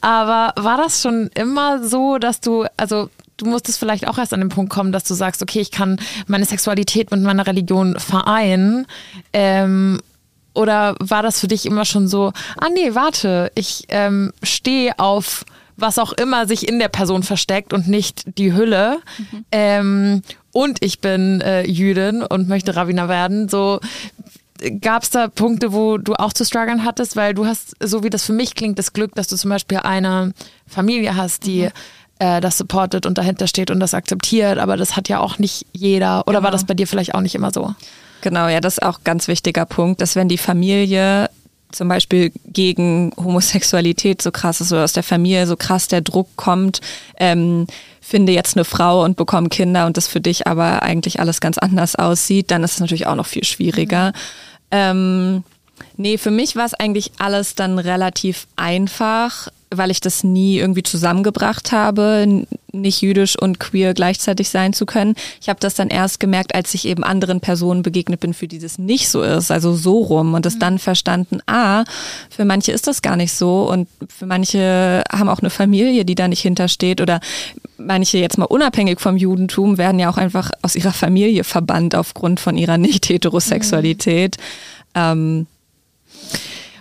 [0.00, 4.40] Aber war das schon immer so, dass du, also du musstest vielleicht auch erst an
[4.40, 8.86] den Punkt kommen, dass du sagst, okay, ich kann meine Sexualität mit meiner Religion vereinen.
[9.32, 10.00] Ähm,
[10.54, 15.44] oder war das für dich immer schon so, ah nee, warte, ich ähm, stehe auf
[15.76, 18.98] was auch immer sich in der Person versteckt und nicht die Hülle.
[19.18, 19.44] Mhm.
[19.52, 23.48] Ähm, und ich bin äh, Jüdin und möchte Rabbiner werden.
[23.48, 23.80] So
[24.80, 28.10] gab es da Punkte, wo du auch zu strugglen hattest, weil du hast, so wie
[28.10, 30.32] das für mich klingt, das Glück, dass du zum Beispiel eine
[30.66, 31.70] Familie hast, die mhm.
[32.18, 35.66] äh, das supportet und dahinter steht und das akzeptiert, aber das hat ja auch nicht
[35.72, 36.26] jeder.
[36.26, 36.44] Oder genau.
[36.44, 37.74] war das bei dir vielleicht auch nicht immer so?
[38.22, 41.28] Genau, ja, das ist auch ein ganz wichtiger Punkt, dass wenn die Familie
[41.72, 46.28] zum Beispiel gegen Homosexualität so krass ist oder aus der Familie so krass der Druck
[46.36, 46.80] kommt,
[47.18, 47.66] ähm,
[48.00, 51.58] finde jetzt eine Frau und bekomme Kinder und das für dich aber eigentlich alles ganz
[51.58, 54.08] anders aussieht, dann ist es natürlich auch noch viel schwieriger.
[54.08, 54.12] Mhm.
[54.70, 55.44] Ähm,
[55.96, 60.82] nee, für mich war es eigentlich alles dann relativ einfach weil ich das nie irgendwie
[60.82, 65.14] zusammengebracht habe, nicht jüdisch und queer gleichzeitig sein zu können.
[65.40, 68.58] Ich habe das dann erst gemerkt, als ich eben anderen Personen begegnet bin, für die
[68.58, 70.60] das nicht so ist, also so rum und das mhm.
[70.60, 71.84] dann verstanden, ah,
[72.30, 76.14] für manche ist das gar nicht so und für manche haben auch eine Familie, die
[76.14, 77.20] da nicht hintersteht oder
[77.78, 82.40] manche jetzt mal unabhängig vom Judentum werden ja auch einfach aus ihrer Familie verbannt aufgrund
[82.40, 84.36] von ihrer Nicht-Heterosexualität.
[84.38, 84.46] Mhm.
[84.94, 85.46] Ähm,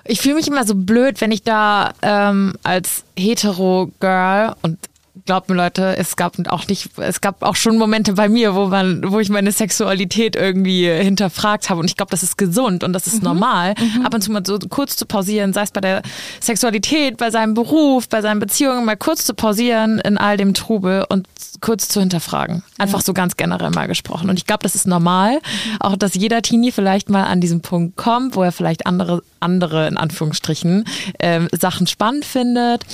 [0.06, 4.78] ich fühle mich immer so blöd, wenn ich da ähm, als hetero-Girl und
[5.26, 8.68] glaubt mir Leute, es gab auch nicht, es gab auch schon Momente bei mir, wo
[8.68, 12.94] man, wo ich meine Sexualität irgendwie hinterfragt habe und ich glaube, das ist gesund und
[12.94, 13.30] das ist mhm.
[13.30, 14.06] normal, mhm.
[14.06, 16.04] ab und zu mal so kurz zu pausieren, sei es bei der
[16.40, 21.06] Sexualität, bei seinem Beruf, bei seinen Beziehungen, mal kurz zu pausieren in all dem Trubel
[21.10, 21.28] und
[21.60, 22.64] kurz zu hinterfragen.
[22.78, 23.06] Einfach ja.
[23.06, 24.30] so ganz generell mal gesprochen.
[24.30, 25.78] Und ich glaube, das ist normal, mhm.
[25.80, 29.88] auch dass jeder Teenie vielleicht mal an diesen Punkt kommt, wo er vielleicht andere, andere
[29.88, 30.86] in Anführungsstrichen,
[31.20, 32.86] ähm, Sachen spannend findet.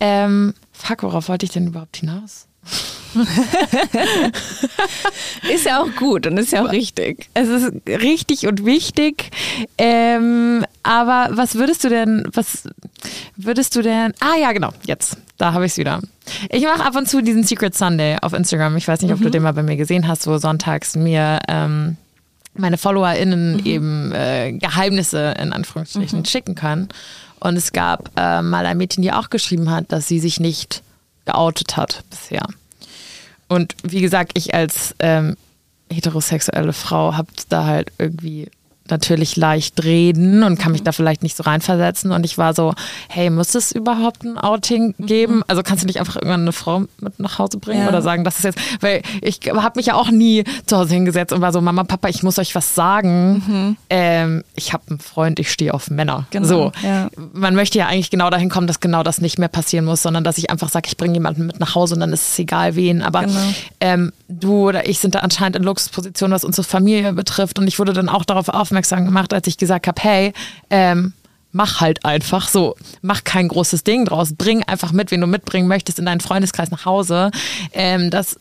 [0.00, 2.46] Ähm, fuck, worauf wollte ich denn überhaupt hinaus?
[5.50, 7.28] ist ja auch gut und ist ja auch richtig.
[7.34, 9.30] Es ist richtig und wichtig.
[9.78, 12.68] Ähm, aber was würdest du denn, was
[13.36, 16.00] würdest du denn, ah ja, genau, jetzt, da habe ich es wieder.
[16.50, 18.76] Ich mache ab und zu diesen Secret Sunday auf Instagram.
[18.76, 19.24] Ich weiß nicht, ob mhm.
[19.24, 21.96] du den mal bei mir gesehen hast, wo sonntags mir ähm,
[22.54, 23.66] meine FollowerInnen mhm.
[23.66, 26.24] eben äh, Geheimnisse in Anführungsstrichen mhm.
[26.24, 26.88] schicken können.
[27.40, 30.82] Und es gab äh, mal ein Mädchen, die auch geschrieben hat, dass sie sich nicht
[31.24, 32.46] geoutet hat bisher.
[33.48, 35.36] Und wie gesagt, ich als ähm,
[35.90, 38.50] heterosexuelle Frau habe da halt irgendwie
[38.90, 40.86] natürlich leicht reden und kann mich mhm.
[40.86, 42.12] da vielleicht nicht so reinversetzen.
[42.12, 42.74] Und ich war so,
[43.08, 45.06] hey, muss es überhaupt ein Outing mhm.
[45.06, 45.42] geben?
[45.46, 47.88] Also kannst du nicht einfach irgendwann eine Frau mit nach Hause bringen ja.
[47.88, 51.32] oder sagen, das ist jetzt, weil ich habe mich ja auch nie zu Hause hingesetzt
[51.32, 53.42] und war so, Mama, Papa, ich muss euch was sagen.
[53.46, 53.76] Mhm.
[53.90, 56.26] Ähm, ich habe einen Freund, ich stehe auf Männer.
[56.30, 56.46] Genau.
[56.46, 57.08] So, ja.
[57.32, 60.24] man möchte ja eigentlich genau dahin kommen, dass genau das nicht mehr passieren muss, sondern
[60.24, 62.76] dass ich einfach sage, ich bringe jemanden mit nach Hause und dann ist es egal
[62.76, 63.02] wen.
[63.02, 63.40] Aber genau.
[63.80, 67.58] ähm, du oder ich sind da anscheinend in Luxusposition, was unsere Familie betrifft.
[67.58, 70.32] Und ich wurde dann auch darauf aufmerksam gemacht, als ich gesagt habe, hey,
[70.70, 71.12] ähm,
[71.50, 75.66] mach halt einfach so, mach kein großes Ding draus, bring einfach mit, wen du mitbringen
[75.66, 77.30] möchtest in deinen Freundeskreis nach Hause,
[77.72, 78.38] ähm, dass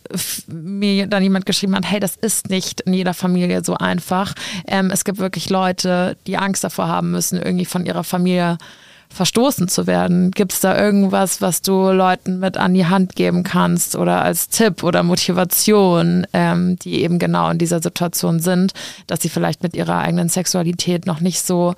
[0.47, 4.36] mir dann jemand geschrieben hat, hey, das ist nicht in jeder Familie so einfach.
[4.67, 8.58] Ähm, es gibt wirklich Leute, die Angst davor haben müssen, irgendwie von ihrer Familie
[9.09, 10.31] verstoßen zu werden?
[10.31, 14.49] Gibt es da irgendwas, was du Leuten mit an die Hand geben kannst oder als
[14.49, 18.73] Tipp oder Motivation, ähm, die eben genau in dieser Situation sind,
[19.07, 21.75] dass sie vielleicht mit ihrer eigenen Sexualität noch nicht so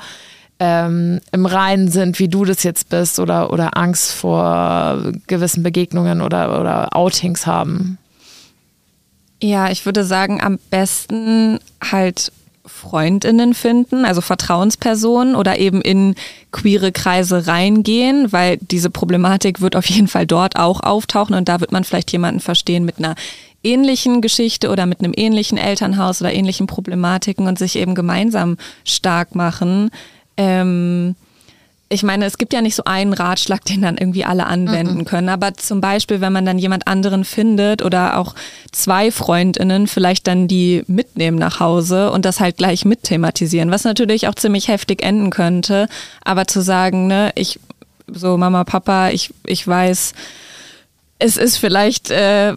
[0.60, 6.22] ähm, im Reinen sind, wie du das jetzt bist oder, oder Angst vor gewissen Begegnungen
[6.22, 7.98] oder, oder Outings haben?
[9.42, 12.34] Ja, ich würde sagen, am besten halt
[12.70, 16.16] Freundinnen finden, also Vertrauenspersonen oder eben in
[16.52, 21.60] queere Kreise reingehen, weil diese Problematik wird auf jeden Fall dort auch auftauchen und da
[21.60, 23.16] wird man vielleicht jemanden verstehen mit einer
[23.64, 29.36] ähnlichen Geschichte oder mit einem ähnlichen Elternhaus oder ähnlichen Problematiken und sich eben gemeinsam stark
[29.36, 29.92] machen.
[30.38, 31.16] Ähm,
[31.92, 35.06] ich meine, es gibt ja nicht so einen Ratschlag, den dann irgendwie alle anwenden mhm.
[35.06, 35.30] können.
[35.30, 38.36] Aber zum Beispiel, wenn man dann jemand anderen findet oder auch
[38.72, 43.84] zwei Freundinnen vielleicht dann die mitnehmen nach Hause und das halt gleich mit thematisieren, was
[43.84, 45.88] natürlich auch ziemlich heftig enden könnte.
[46.24, 47.60] Aber zu sagen, ne, ich,
[48.08, 50.14] so Mama, Papa, ich, ich weiß,
[51.18, 52.54] es ist vielleicht äh,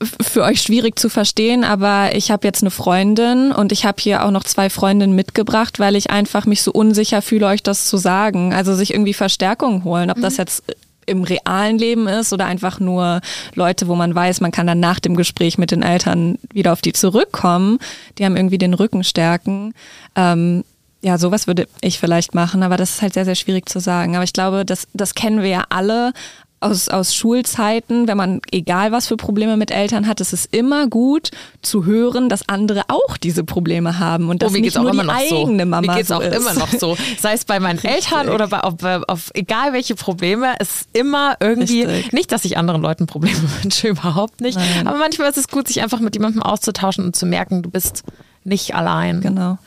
[0.00, 4.24] für euch schwierig zu verstehen, aber ich habe jetzt eine Freundin und ich habe hier
[4.24, 7.96] auch noch zwei Freundinnen mitgebracht, weil ich einfach mich so unsicher fühle, euch das zu
[7.96, 8.54] sagen.
[8.54, 10.22] Also sich irgendwie Verstärkung holen, ob mhm.
[10.22, 10.62] das jetzt
[11.06, 13.20] im realen Leben ist oder einfach nur
[13.54, 16.82] Leute, wo man weiß, man kann dann nach dem Gespräch mit den Eltern wieder auf
[16.82, 17.78] die zurückkommen.
[18.18, 19.72] Die haben irgendwie den Rücken stärken.
[20.14, 20.64] Ähm,
[21.00, 24.16] ja, sowas würde ich vielleicht machen, aber das ist halt sehr, sehr schwierig zu sagen.
[24.16, 26.12] Aber ich glaube, das, das kennen wir ja alle
[26.60, 30.88] aus, aus Schulzeiten, wenn man, egal was für Probleme mit Eltern hat, es ist immer
[30.88, 31.30] gut
[31.62, 35.62] zu hören, dass andere auch diese Probleme haben und dass oh, nicht nur die eigene
[35.62, 35.68] so.
[35.68, 36.36] Mama Mir geht's so auch ist.
[36.36, 36.96] immer noch so.
[37.18, 38.10] Sei es bei meinen Richtig.
[38.10, 38.74] Eltern oder bei, auf,
[39.06, 42.12] auf, egal welche Probleme, es ist immer irgendwie, Richtig.
[42.12, 44.88] nicht, dass ich anderen Leuten Probleme wünsche, überhaupt nicht, Nein.
[44.88, 48.02] aber manchmal ist es gut, sich einfach mit jemandem auszutauschen und zu merken, du bist
[48.44, 49.20] nicht allein.
[49.20, 49.58] Genau.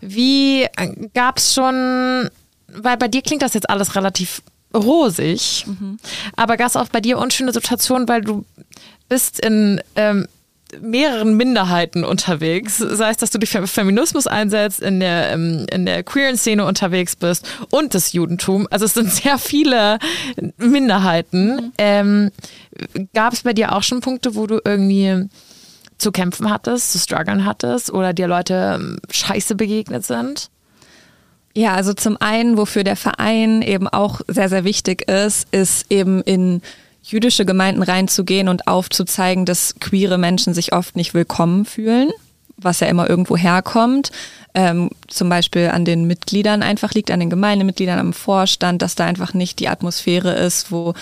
[0.00, 2.28] Wie äh, gab es schon,
[2.68, 4.42] weil bei dir klingt das jetzt alles relativ
[4.74, 5.64] rosig.
[5.66, 5.98] Mhm.
[6.36, 8.44] Aber gab es auch bei dir unschöne Situationen, weil du
[9.08, 10.26] bist in ähm,
[10.80, 12.78] mehreren Minderheiten unterwegs.
[12.78, 16.64] Sei es, dass du dich für Feminismus einsetzt, in der, ähm, in der queeren Szene
[16.64, 18.66] unterwegs bist und das Judentum.
[18.70, 19.98] Also es sind sehr viele
[20.58, 21.56] Minderheiten.
[21.56, 21.72] Mhm.
[21.78, 22.30] Ähm,
[23.14, 25.28] Gab es bei dir auch schon Punkte, wo du irgendwie
[25.98, 30.50] zu kämpfen hattest, zu strugglen hattest oder dir Leute ähm, scheiße begegnet sind?
[31.56, 36.20] Ja, also zum einen, wofür der Verein eben auch sehr, sehr wichtig ist, ist eben
[36.20, 36.60] in
[37.02, 42.10] jüdische Gemeinden reinzugehen und aufzuzeigen, dass queere Menschen sich oft nicht willkommen fühlen,
[42.58, 44.12] was ja immer irgendwo herkommt.
[44.52, 49.06] Ähm, zum Beispiel an den Mitgliedern einfach liegt, an den Gemeindemitgliedern, am Vorstand, dass da
[49.06, 50.92] einfach nicht die Atmosphäre ist, wo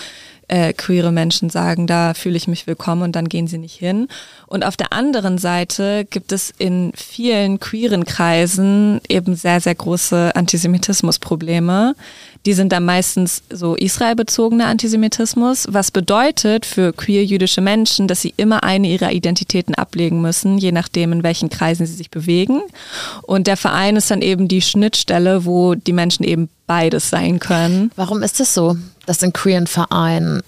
[0.47, 4.07] äh, queere Menschen sagen, da fühle ich mich willkommen und dann gehen sie nicht hin.
[4.47, 10.35] Und auf der anderen Seite gibt es in vielen queeren Kreisen eben sehr, sehr große
[10.35, 11.95] Antisemitismusprobleme.
[12.45, 18.63] Die sind dann meistens so israelbezogener Antisemitismus, was bedeutet für queer-jüdische Menschen, dass sie immer
[18.63, 22.61] eine ihrer Identitäten ablegen müssen, je nachdem, in welchen Kreisen sie sich bewegen.
[23.23, 27.91] Und der Verein ist dann eben die Schnittstelle, wo die Menschen eben beides sein können.
[27.95, 30.41] Warum ist es das so, dass in queeren Vereinen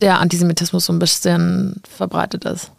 [0.00, 2.70] der Antisemitismus so ein bisschen verbreitet ist?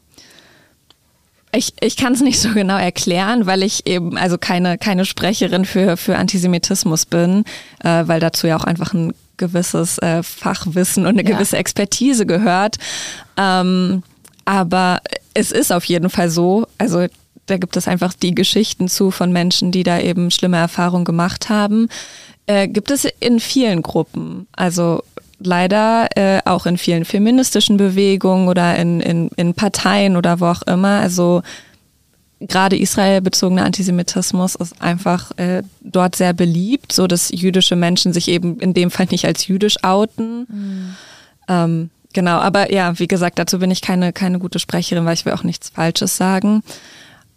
[1.52, 5.66] Ich, ich kann es nicht so genau erklären, weil ich eben also keine, keine Sprecherin
[5.66, 7.44] für, für Antisemitismus bin,
[7.84, 11.36] äh, weil dazu ja auch einfach ein gewisses äh, Fachwissen und eine ja.
[11.36, 12.78] gewisse Expertise gehört.
[13.36, 14.04] Ähm,
[14.46, 15.02] aber
[15.34, 17.08] es ist auf jeden Fall so, also
[17.50, 21.50] da gibt es einfach die Geschichten zu von Menschen, die da eben schlimme Erfahrungen gemacht
[21.50, 21.90] haben.
[22.46, 24.48] Äh, gibt es in vielen Gruppen.
[24.56, 25.04] Also
[25.40, 30.62] leider äh, auch in vielen feministischen Bewegungen oder in, in, in Parteien oder wo auch
[30.64, 31.00] immer.
[31.00, 31.42] Also
[32.40, 38.60] gerade israelbezogener Antisemitismus ist einfach äh, dort sehr beliebt, so dass jüdische Menschen sich eben
[38.60, 40.46] in dem Fall nicht als jüdisch outen.
[40.50, 40.96] Mhm.
[41.48, 45.26] Ähm, genau, aber ja, wie gesagt, dazu bin ich keine, keine gute Sprecherin, weil ich
[45.26, 46.64] will auch nichts Falsches sagen.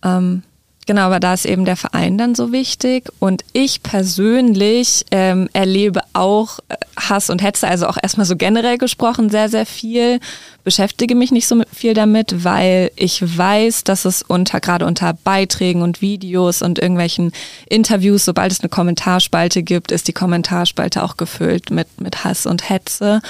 [0.03, 0.43] Ähm,
[0.85, 3.09] Genau, aber da ist eben der Verein dann so wichtig.
[3.21, 8.79] Und ich persönlich ähm, erlebe auch äh, Hass und Hetze, also auch erstmal so generell
[8.79, 10.19] gesprochen, sehr, sehr viel.
[10.65, 15.83] Beschäftige mich nicht so viel damit, weil ich weiß, dass es unter, gerade unter Beiträgen
[15.83, 17.33] und Videos und irgendwelchen
[17.69, 22.69] Interviews, sobald es eine Kommentarspalte gibt, ist die Kommentarspalte auch gefüllt mit, mit Hass und
[22.69, 23.23] Hetze.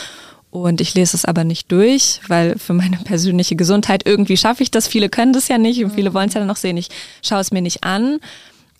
[0.52, 4.70] Und ich lese es aber nicht durch, weil für meine persönliche Gesundheit irgendwie schaffe ich
[4.70, 4.86] das.
[4.86, 6.76] Viele können das ja nicht und viele wollen es ja dann noch sehen.
[6.76, 6.90] Ich
[7.22, 8.18] schaue es mir nicht an.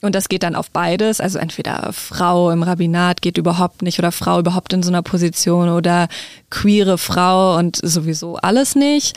[0.02, 1.18] Und das geht dann auf beides.
[1.18, 5.70] Also entweder Frau im Rabbinat geht überhaupt nicht oder Frau überhaupt in so einer Position
[5.70, 6.08] oder
[6.50, 9.16] queere Frau und sowieso alles nicht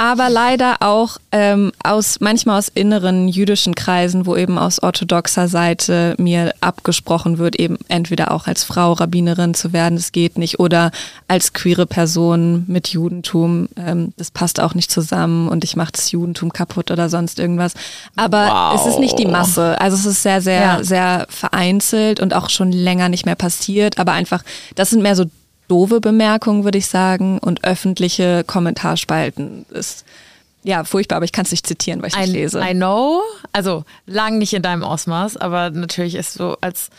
[0.00, 6.14] aber leider auch ähm, aus manchmal aus inneren jüdischen Kreisen, wo eben aus orthodoxer Seite
[6.16, 10.90] mir abgesprochen wird, eben entweder auch als Frau Rabbinerin zu werden, das geht nicht, oder
[11.28, 16.10] als queere Person mit Judentum, ähm, das passt auch nicht zusammen und ich mache das
[16.10, 17.74] Judentum kaputt oder sonst irgendwas.
[18.16, 18.80] Aber wow.
[18.80, 20.82] es ist nicht die Masse, also es ist sehr, sehr, ja.
[20.82, 24.44] sehr vereinzelt und auch schon länger nicht mehr passiert, aber einfach,
[24.76, 25.26] das sind mehr so
[25.70, 30.04] doofe Bemerkungen, würde ich sagen, und öffentliche Kommentarspalten ist
[30.62, 32.60] ja furchtbar, aber ich kann es nicht zitieren, weil ich I, nicht lese.
[32.60, 36.90] I know, also lang nicht in deinem Ausmaß, aber natürlich ist so als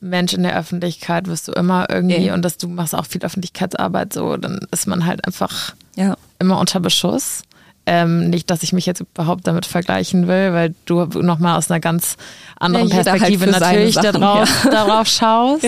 [0.00, 2.34] Mensch in der Öffentlichkeit wirst du immer irgendwie yeah.
[2.34, 6.16] und dass du machst auch viel Öffentlichkeitsarbeit so, dann ist man halt einfach ja.
[6.38, 7.42] immer unter Beschuss.
[7.84, 11.80] Ähm, nicht, dass ich mich jetzt überhaupt damit vergleichen will, weil du nochmal aus einer
[11.80, 12.16] ganz
[12.58, 14.70] anderen ja, halt Perspektive halt natürlich Sachen, darauf, ja.
[14.70, 15.66] darauf schaust.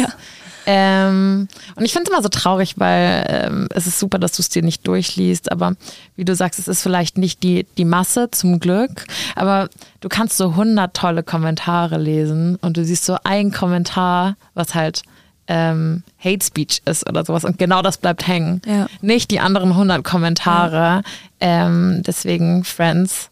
[0.66, 4.42] Ähm, und ich finde es immer so traurig, weil ähm, es ist super, dass du
[4.42, 5.75] es dir nicht durchliest, aber
[6.16, 9.68] wie du sagst, es ist vielleicht nicht die, die Masse zum Glück, aber
[10.01, 15.03] du kannst so 100 tolle Kommentare lesen und du siehst so einen Kommentar, was halt
[15.48, 18.62] ähm, Hate Speech ist oder sowas und genau das bleibt hängen.
[18.64, 18.87] Ja.
[19.01, 20.77] Nicht die anderen 100 Kommentare.
[20.77, 21.03] Ja.
[21.40, 23.31] Ähm, deswegen, Friends,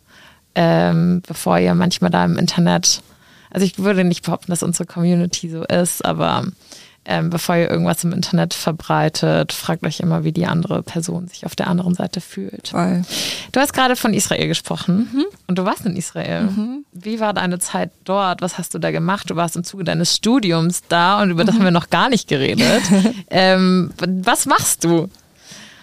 [0.54, 3.02] ähm, bevor ihr manchmal da im Internet,
[3.50, 6.44] also ich würde nicht behaupten, dass unsere Community so ist, aber
[7.10, 11.44] ähm, bevor ihr irgendwas im Internet verbreitet, fragt euch immer, wie die andere Person sich
[11.44, 12.70] auf der anderen Seite fühlt.
[12.70, 13.02] Toll.
[13.50, 15.24] Du hast gerade von Israel gesprochen mhm.
[15.48, 16.42] und du warst in Israel.
[16.42, 16.84] Mhm.
[16.92, 18.42] Wie war deine Zeit dort?
[18.42, 19.28] Was hast du da gemacht?
[19.28, 21.58] Du warst im Zuge deines Studiums da und über das mhm.
[21.58, 22.82] haben wir noch gar nicht geredet.
[23.30, 25.08] ähm, was machst du?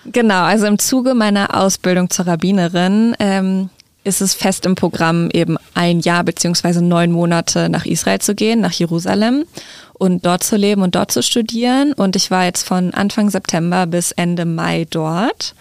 [0.06, 3.70] Genau, also im Zuge meiner Ausbildung zur Rabbinerin ähm,
[4.08, 8.62] ist es fest im Programm, eben ein Jahr beziehungsweise neun Monate nach Israel zu gehen,
[8.62, 9.46] nach Jerusalem
[9.94, 11.94] und dort zu leben und dort zu studieren.
[11.94, 15.54] Und ich war jetzt von Anfang September bis Ende Mai dort.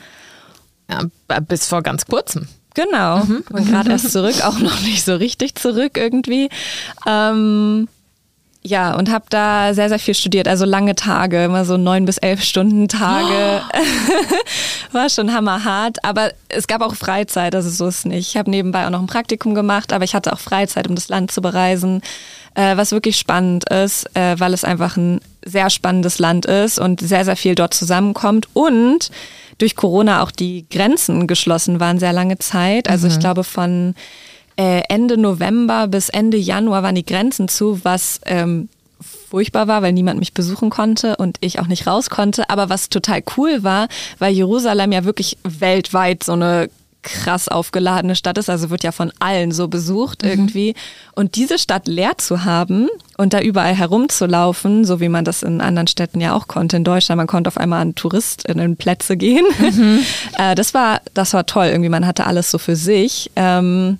[0.88, 1.02] Ja,
[1.40, 2.46] bis vor ganz kurzem.
[2.74, 3.24] Genau.
[3.24, 3.44] Mhm.
[3.50, 6.48] Und gerade erst zurück, auch noch nicht so richtig zurück irgendwie.
[7.06, 7.88] Ähm,
[8.66, 12.18] ja, und habe da sehr, sehr viel studiert, also lange Tage, immer so neun bis
[12.18, 13.62] elf Stunden Tage.
[13.72, 14.92] Oh.
[14.92, 18.28] War schon hammerhart, aber es gab auch Freizeit, also so ist es nicht.
[18.28, 21.08] Ich habe nebenbei auch noch ein Praktikum gemacht, aber ich hatte auch Freizeit, um das
[21.08, 22.02] Land zu bereisen,
[22.54, 27.00] äh, was wirklich spannend ist, äh, weil es einfach ein sehr spannendes Land ist und
[27.00, 29.10] sehr, sehr viel dort zusammenkommt und
[29.58, 32.90] durch Corona auch die Grenzen geschlossen waren sehr lange Zeit.
[32.90, 33.12] Also mhm.
[33.12, 33.94] ich glaube von
[34.56, 38.68] äh, Ende November bis Ende Januar waren die Grenzen zu, was ähm,
[39.00, 42.48] furchtbar war, weil niemand mich besuchen konnte und ich auch nicht raus konnte.
[42.48, 43.88] Aber was total cool war,
[44.18, 46.70] weil Jerusalem ja wirklich weltweit so eine
[47.02, 50.28] krass aufgeladene Stadt ist, also wird ja von allen so besucht mhm.
[50.28, 50.74] irgendwie.
[51.14, 55.60] Und diese Stadt leer zu haben und da überall herumzulaufen, so wie man das in
[55.60, 59.46] anderen Städten ja auch konnte in Deutschland, man konnte auf einmal an TouristInnen Plätze gehen.
[59.58, 60.00] Mhm.
[60.38, 61.66] äh, das war, das war toll.
[61.66, 63.30] Irgendwie, man hatte alles so für sich.
[63.36, 63.98] Ähm,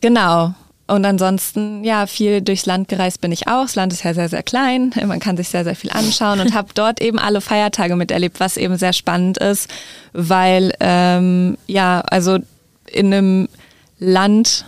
[0.00, 0.54] Genau.
[0.90, 3.62] Und ansonsten, ja, viel durchs Land gereist bin ich auch.
[3.62, 4.92] Das Land ist ja sehr, sehr klein.
[5.06, 8.56] Man kann sich sehr, sehr viel anschauen und habe dort eben alle Feiertage miterlebt, was
[8.56, 9.70] eben sehr spannend ist,
[10.12, 12.38] weil, ähm, ja, also
[12.86, 13.48] in einem
[14.00, 14.64] Land,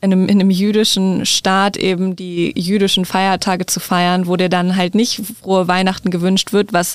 [0.00, 4.76] in einem, in einem jüdischen Staat eben die jüdischen Feiertage zu feiern, wo dir dann
[4.76, 6.94] halt nicht frohe Weihnachten gewünscht wird, was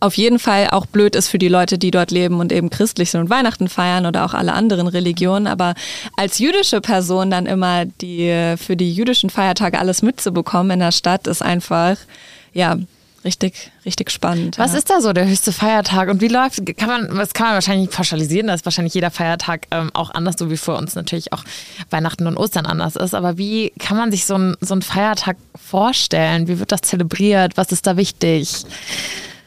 [0.00, 3.10] auf jeden Fall auch blöd ist für die Leute, die dort leben und eben christlich
[3.10, 5.46] sind und Weihnachten feiern oder auch alle anderen Religionen.
[5.46, 5.74] Aber
[6.16, 11.26] als jüdische Person dann immer die für die jüdischen Feiertage alles mitzubekommen in der Stadt
[11.26, 11.96] ist einfach,
[12.52, 12.76] ja,
[13.26, 14.58] richtig, richtig spannend.
[14.58, 14.78] Was ja.
[14.78, 17.90] ist da so der höchste Feiertag und wie läuft, kann man, das kann man wahrscheinlich
[17.90, 21.44] pauschalisieren, dass wahrscheinlich jeder Feiertag ähm, auch anders, so wie für uns natürlich auch
[21.90, 23.14] Weihnachten und Ostern anders ist.
[23.14, 26.48] Aber wie kann man sich so, ein, so einen Feiertag vorstellen?
[26.48, 27.56] Wie wird das zelebriert?
[27.56, 28.64] Was ist da wichtig?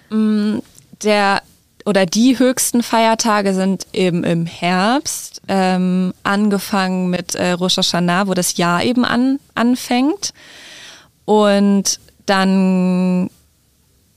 [0.09, 0.59] Mm,
[1.03, 1.41] der
[1.85, 8.33] oder die höchsten Feiertage sind eben im Herbst, ähm, angefangen mit äh, Rosh Hashanah, wo
[8.33, 10.33] das Jahr eben an, anfängt.
[11.25, 13.29] Und dann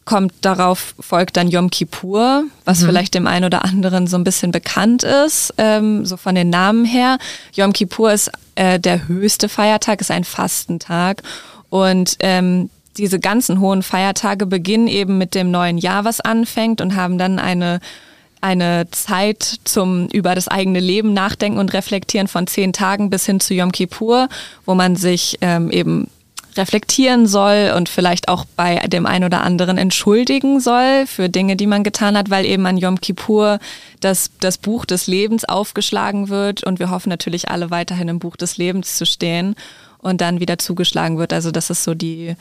[0.05, 2.87] kommt darauf, folgt dann Yom Kippur, was mhm.
[2.87, 6.85] vielleicht dem einen oder anderen so ein bisschen bekannt ist, ähm, so von den Namen
[6.85, 7.19] her.
[7.55, 11.23] Yom Kippur ist äh, der höchste Feiertag, ist ein Fastentag.
[11.71, 16.97] Und ähm, diese ganzen hohen Feiertage beginnen eben mit dem neuen Jahr, was anfängt und
[16.97, 17.81] haben dann eine
[18.43, 23.39] eine Zeit zum über das eigene Leben nachdenken und reflektieren von zehn Tagen bis hin
[23.39, 24.29] zu Yom Kippur,
[24.67, 26.09] wo man sich ähm, eben
[26.57, 31.67] reflektieren soll und vielleicht auch bei dem einen oder anderen entschuldigen soll für Dinge, die
[31.67, 33.59] man getan hat, weil eben an Yom Kippur
[34.01, 38.37] das, das Buch des Lebens aufgeschlagen wird und wir hoffen natürlich alle weiterhin im Buch
[38.37, 39.55] des Lebens zu stehen
[39.99, 41.33] und dann wieder zugeschlagen wird.
[41.33, 42.35] Also das ist so die,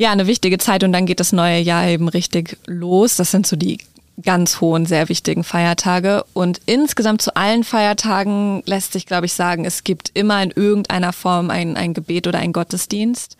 [0.00, 3.16] ja, eine wichtige Zeit und dann geht das neue Jahr eben richtig los.
[3.16, 3.76] Das sind so die
[4.22, 6.24] ganz hohen, sehr wichtigen Feiertage.
[6.32, 11.12] Und insgesamt zu allen Feiertagen lässt sich, glaube ich, sagen, es gibt immer in irgendeiner
[11.12, 13.36] Form ein, ein Gebet oder ein Gottesdienst.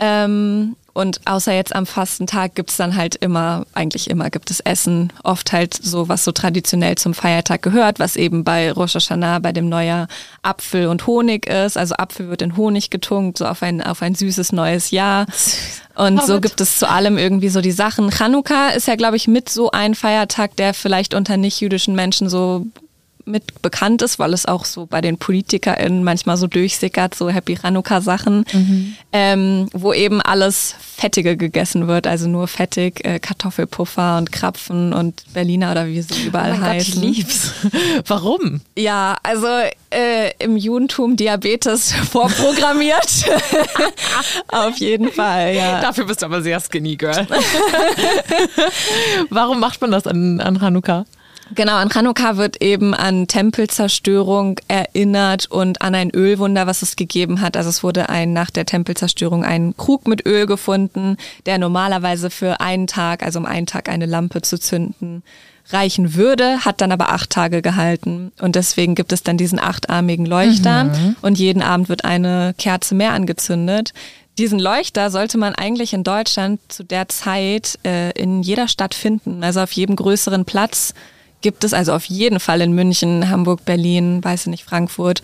[0.00, 5.12] Ähm, und außer jetzt am Fastentag gibt's dann halt immer, eigentlich immer gibt es Essen,
[5.22, 9.52] oft halt so, was so traditionell zum Feiertag gehört, was eben bei Rosh Hashanah, bei
[9.52, 10.08] dem Neujahr
[10.42, 11.76] Apfel und Honig ist.
[11.76, 15.26] Also Apfel wird in Honig getunkt, so auf ein, auf ein süßes neues Jahr.
[15.96, 18.10] Und so gibt es zu allem irgendwie so die Sachen.
[18.10, 22.64] Chanukka ist ja, glaube ich, mit so ein Feiertag, der vielleicht unter nicht-jüdischen Menschen so
[23.30, 27.56] mit bekannt ist, weil es auch so bei den PolitikerInnen manchmal so durchsickert, so Happy
[27.56, 28.94] Hanukkah-Sachen, mhm.
[29.12, 35.22] ähm, wo eben alles Fettige gegessen wird, also nur fettig, äh, Kartoffelpuffer und Krapfen und
[35.32, 37.00] Berliner oder wie sie überall oh heißen.
[37.00, 37.52] Gott, ich lieb's.
[38.06, 38.60] Warum?
[38.76, 39.46] Ja, also
[39.90, 43.24] äh, im Judentum Diabetes vorprogrammiert.
[44.48, 45.80] Auf jeden Fall, ja.
[45.80, 47.26] Dafür bist du aber sehr skinny, Girl.
[49.30, 51.06] Warum macht man das an, an Hanukkah?
[51.54, 57.40] Genau, an Chanukka wird eben an Tempelzerstörung erinnert und an ein Ölwunder, was es gegeben
[57.40, 57.56] hat.
[57.56, 62.60] Also es wurde ein nach der Tempelzerstörung ein Krug mit Öl gefunden, der normalerweise für
[62.60, 65.22] einen Tag, also um einen Tag eine Lampe zu zünden,
[65.70, 68.32] reichen würde, hat dann aber acht Tage gehalten.
[68.40, 71.16] Und deswegen gibt es dann diesen achtarmigen Leuchter mhm.
[71.22, 73.92] und jeden Abend wird eine Kerze mehr angezündet
[74.38, 79.44] diesen Leuchter sollte man eigentlich in Deutschland zu der Zeit äh, in jeder Stadt finden.
[79.44, 80.94] Also auf jedem größeren Platz
[81.40, 85.22] gibt es, also auf jeden Fall in München, Hamburg, Berlin, weiß ich nicht, Frankfurt,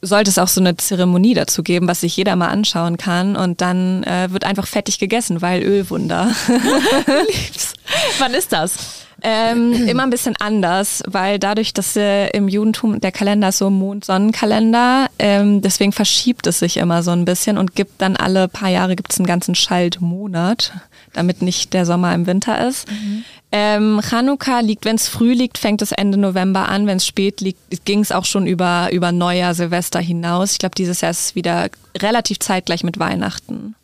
[0.00, 3.36] sollte es auch so eine Zeremonie dazu geben, was sich jeder mal anschauen kann.
[3.36, 6.30] Und dann äh, wird einfach fettig gegessen, weil Ölwunder.
[8.18, 9.02] Wann ist das?
[9.24, 13.70] Ähm, immer ein bisschen anders, weil dadurch, dass äh, im Judentum der Kalender ist so
[13.70, 18.68] Mond-Sonnenkalender, ähm, deswegen verschiebt es sich immer so ein bisschen und gibt dann alle paar
[18.68, 20.72] Jahre gibt es einen ganzen Schaltmonat,
[21.12, 22.90] damit nicht der Sommer im Winter ist.
[22.90, 23.24] Mhm.
[23.54, 26.86] Ähm, Chanukka liegt, wenn es früh liegt, fängt es Ende November an.
[26.86, 30.52] Wenn es spät liegt, ging es auch schon über, über Neujahr, Silvester hinaus.
[30.52, 33.74] Ich glaube, dieses Jahr ist es wieder relativ zeitgleich mit Weihnachten.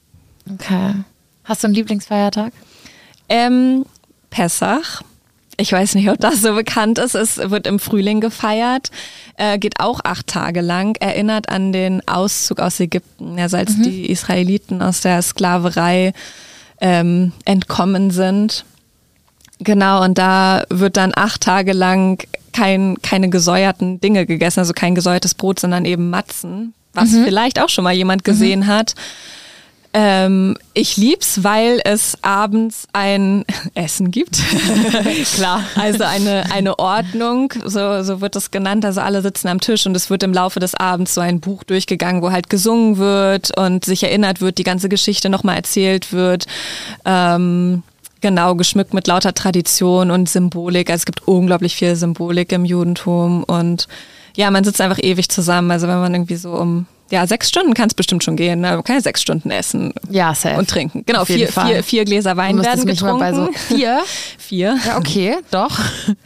[0.50, 0.94] Okay.
[1.44, 2.54] Hast du einen Lieblingsfeiertag?
[3.28, 3.84] Ähm,
[4.30, 5.02] Pessach.
[5.60, 7.14] Ich weiß nicht, ob das so bekannt ist.
[7.14, 8.90] Es wird im Frühling gefeiert,
[9.36, 13.82] äh, geht auch acht Tage lang, erinnert an den Auszug aus Ägypten, also als mhm.
[13.82, 16.12] die Israeliten aus der Sklaverei
[16.80, 18.64] ähm, entkommen sind.
[19.60, 24.94] Genau, und da wird dann acht Tage lang kein, keine gesäuerten Dinge gegessen, also kein
[24.94, 27.24] gesäuertes Brot, sondern eben Matzen, was mhm.
[27.24, 28.66] vielleicht auch schon mal jemand gesehen mhm.
[28.66, 28.94] hat.
[29.94, 33.44] Ähm, ich lieb's, weil es abends ein
[33.74, 34.38] Essen gibt.
[35.34, 35.64] Klar.
[35.76, 38.84] Also eine, eine Ordnung, so, so wird es genannt.
[38.84, 41.64] Also alle sitzen am Tisch und es wird im Laufe des Abends so ein Buch
[41.64, 46.46] durchgegangen, wo halt gesungen wird und sich erinnert wird, die ganze Geschichte nochmal erzählt wird.
[47.06, 47.82] Ähm,
[48.20, 50.90] Genau, geschmückt mit lauter Tradition und Symbolik.
[50.90, 53.86] Also es gibt unglaublich viel Symbolik im Judentum und
[54.36, 55.70] ja, man sitzt einfach ewig zusammen.
[55.70, 58.60] Also wenn man irgendwie so um ja, sechs Stunden kann es bestimmt schon gehen.
[58.60, 58.72] Ne?
[58.72, 60.56] Man kann ja sechs Stunden essen ja, safe.
[60.56, 61.04] und trinken.
[61.06, 63.18] Genau, vier, vier, vier Gläser Wein werden getrunken.
[63.18, 64.00] Bei so vier?
[64.38, 64.78] vier.
[64.86, 65.78] Ja, okay, doch.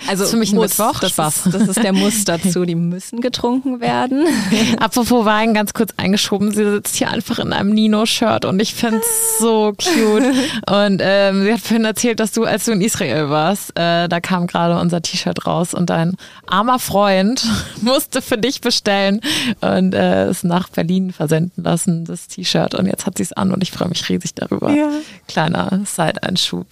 [0.09, 1.01] Also für mich ein muss, Mittwoch.
[1.01, 1.47] Das Spaß.
[1.47, 2.65] Ist, das ist der Muss dazu.
[2.65, 4.27] Die müssen getrunken werden.
[4.81, 6.53] Apropos Wein, ganz kurz eingeschoben.
[6.53, 10.35] Sie sitzt hier einfach in einem Nino-Shirt und ich finde es so cute.
[10.69, 14.21] Und ähm, sie hat vorhin erzählt, dass du, als du in Israel warst, äh, da
[14.21, 16.17] kam gerade unser T-Shirt raus und dein
[16.47, 17.45] armer Freund
[17.81, 19.21] musste für dich bestellen
[19.61, 22.75] und äh, ist nach Berlin versenden lassen, das T-Shirt.
[22.75, 24.71] Und jetzt hat sie es an und ich freue mich riesig darüber.
[24.71, 24.91] Ja.
[25.29, 26.67] Kleiner Side-Einschub.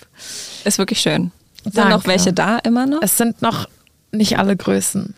[0.65, 1.33] Ist wirklich schön.
[1.63, 1.91] Sind Danke.
[1.91, 3.03] noch welche da immer noch?
[3.03, 3.69] Es sind noch
[4.13, 5.15] nicht alle Größen.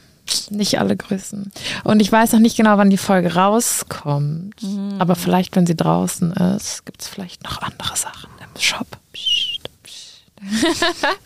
[0.51, 1.53] Nicht alle Größen.
[1.85, 4.63] Und ich weiß noch nicht genau, wann die Folge rauskommt.
[4.63, 4.95] Mhm.
[4.99, 8.87] Aber vielleicht, wenn sie draußen ist, gibt es vielleicht noch andere Sachen im Shop.
[9.13, 10.23] Psst, psst.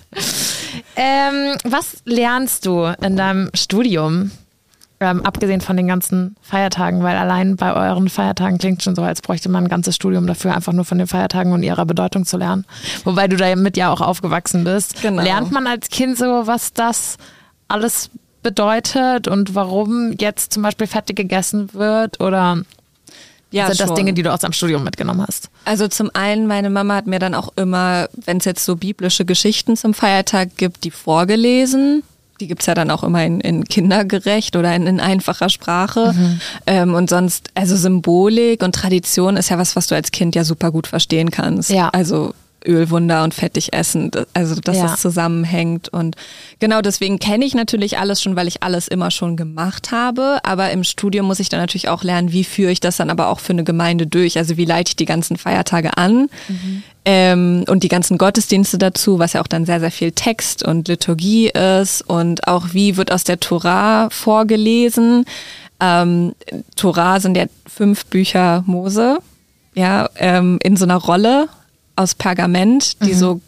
[0.96, 4.30] ähm, was lernst du in deinem Studium?
[4.98, 9.20] Ähm, abgesehen von den ganzen Feiertagen, weil allein bei euren Feiertagen klingt schon so, als
[9.20, 12.38] bräuchte man ein ganzes Studium dafür, einfach nur von den Feiertagen und ihrer Bedeutung zu
[12.38, 12.64] lernen.
[13.04, 15.02] Wobei du damit ja auch aufgewachsen bist.
[15.02, 15.22] Genau.
[15.22, 17.18] Lernt man als Kind so, was das
[17.68, 18.08] alles
[18.42, 22.62] bedeutet und warum jetzt zum Beispiel fettig gegessen wird oder
[23.50, 23.96] ja, sind das schon.
[23.96, 25.50] Dinge, die du aus deinem Studium mitgenommen hast?
[25.64, 29.24] Also zum einen, meine Mama hat mir dann auch immer, wenn es jetzt so biblische
[29.24, 32.02] Geschichten zum Feiertag gibt, die vorgelesen
[32.40, 36.12] die gibt's ja dann auch immer in, in kindergerecht oder in, in einfacher Sprache.
[36.12, 36.40] Mhm.
[36.66, 40.44] Ähm, und sonst, also Symbolik und Tradition ist ja was, was du als Kind ja
[40.44, 41.70] super gut verstehen kannst.
[41.70, 41.88] Ja.
[41.90, 42.34] Also
[42.66, 44.82] Ölwunder und fettig essen, also dass ja.
[44.84, 45.88] das zusammenhängt.
[45.88, 46.16] Und
[46.58, 50.38] genau deswegen kenne ich natürlich alles schon, weil ich alles immer schon gemacht habe.
[50.42, 53.28] Aber im Studium muss ich dann natürlich auch lernen, wie führe ich das dann aber
[53.28, 54.38] auch für eine Gemeinde durch.
[54.38, 56.82] Also wie leite ich die ganzen Feiertage an mhm.
[57.04, 60.88] ähm, und die ganzen Gottesdienste dazu, was ja auch dann sehr, sehr viel Text und
[60.88, 62.02] Liturgie ist.
[62.02, 65.24] Und auch wie wird aus der Torah vorgelesen.
[65.80, 66.34] Ähm,
[66.74, 69.18] Torah sind ja fünf Bücher Mose,
[69.74, 71.48] ja, ähm, in so einer Rolle
[71.96, 73.18] aus Pergament, die mhm.
[73.18, 73.40] so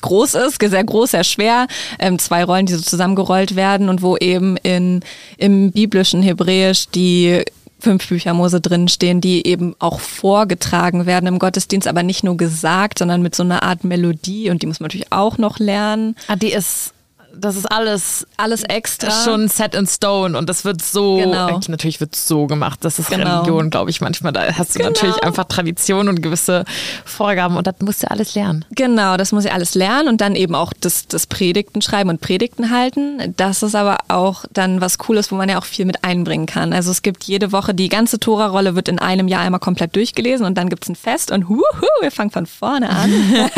[0.00, 1.66] groß ist, sehr groß, sehr schwer,
[1.98, 5.00] ähm, zwei Rollen, die so zusammengerollt werden und wo eben in,
[5.38, 7.42] im biblischen Hebräisch die
[7.78, 13.00] fünf Bücher Mose drinstehen, die eben auch vorgetragen werden im Gottesdienst, aber nicht nur gesagt,
[13.00, 16.14] sondern mit so einer Art Melodie und die muss man natürlich auch noch lernen.
[16.28, 16.92] Ah, die ist
[17.34, 19.10] das ist alles, alles extra.
[19.24, 21.60] Schon set in stone und das wird so, genau.
[21.68, 22.80] natürlich wird so gemacht.
[22.82, 23.40] Das ist genau.
[23.40, 24.32] Religion, glaube ich, manchmal.
[24.32, 24.90] Da hast du genau.
[24.90, 26.64] natürlich einfach Tradition und gewisse
[27.04, 28.64] Vorgaben und das musst du alles lernen.
[28.70, 32.20] Genau, das muss ich alles lernen und dann eben auch das, das Predigten schreiben und
[32.20, 33.34] Predigten halten.
[33.36, 36.72] Das ist aber auch dann was Cooles, wo man ja auch viel mit einbringen kann.
[36.72, 40.46] Also es gibt jede Woche, die ganze Tora-Rolle wird in einem Jahr einmal komplett durchgelesen
[40.46, 41.62] und dann gibt es ein Fest und huhu,
[42.00, 43.12] wir fangen von vorne an.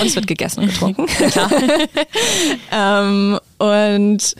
[0.00, 1.06] und es wird gegessen und getrunken.
[2.80, 4.34] Ähm, und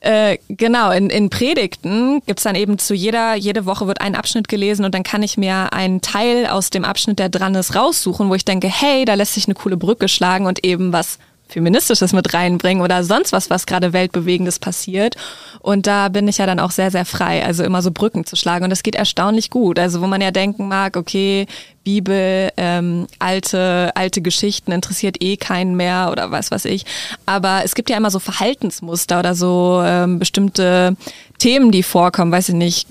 [0.00, 4.48] äh, genau, in, in Predigten gibt's dann eben zu jeder, jede Woche wird ein Abschnitt
[4.48, 8.28] gelesen und dann kann ich mir einen Teil aus dem Abschnitt, der dran ist, raussuchen,
[8.28, 11.18] wo ich denke, hey, da lässt sich eine coole Brücke schlagen und eben was
[11.48, 15.16] Feministisches mit reinbringen oder sonst was, was gerade Weltbewegendes passiert.
[15.60, 18.36] Und da bin ich ja dann auch sehr, sehr frei, also immer so Brücken zu
[18.36, 18.64] schlagen.
[18.64, 19.78] Und das geht erstaunlich gut.
[19.78, 21.46] Also wo man ja denken mag, okay,
[21.84, 26.86] Bibel, ähm, alte, alte Geschichten interessiert eh keinen mehr oder was weiß ich.
[27.26, 30.96] Aber es gibt ja immer so Verhaltensmuster oder so ähm, bestimmte
[31.38, 32.88] Themen, die vorkommen, weiß ich nicht,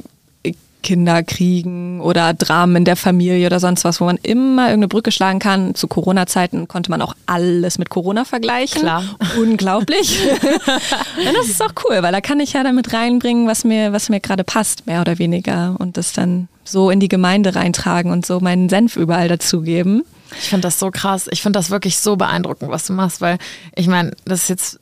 [0.84, 5.12] Kinder kriegen oder Dramen in der Familie oder sonst was, wo man immer irgendeine Brücke
[5.12, 5.74] schlagen kann.
[5.74, 8.82] Zu Corona-Zeiten konnte man auch alles mit Corona vergleichen.
[8.82, 9.04] Klar.
[9.40, 10.20] Unglaublich.
[10.32, 14.10] und das ist auch cool, weil da kann ich ja damit reinbringen, was mir, was
[14.10, 15.76] mir gerade passt, mehr oder weniger.
[15.80, 20.04] Und das dann so in die Gemeinde reintragen und so meinen Senf überall dazugeben.
[20.40, 21.28] Ich finde das so krass.
[21.32, 23.38] Ich finde das wirklich so beeindruckend, was du machst, weil
[23.76, 24.80] ich meine, das ist jetzt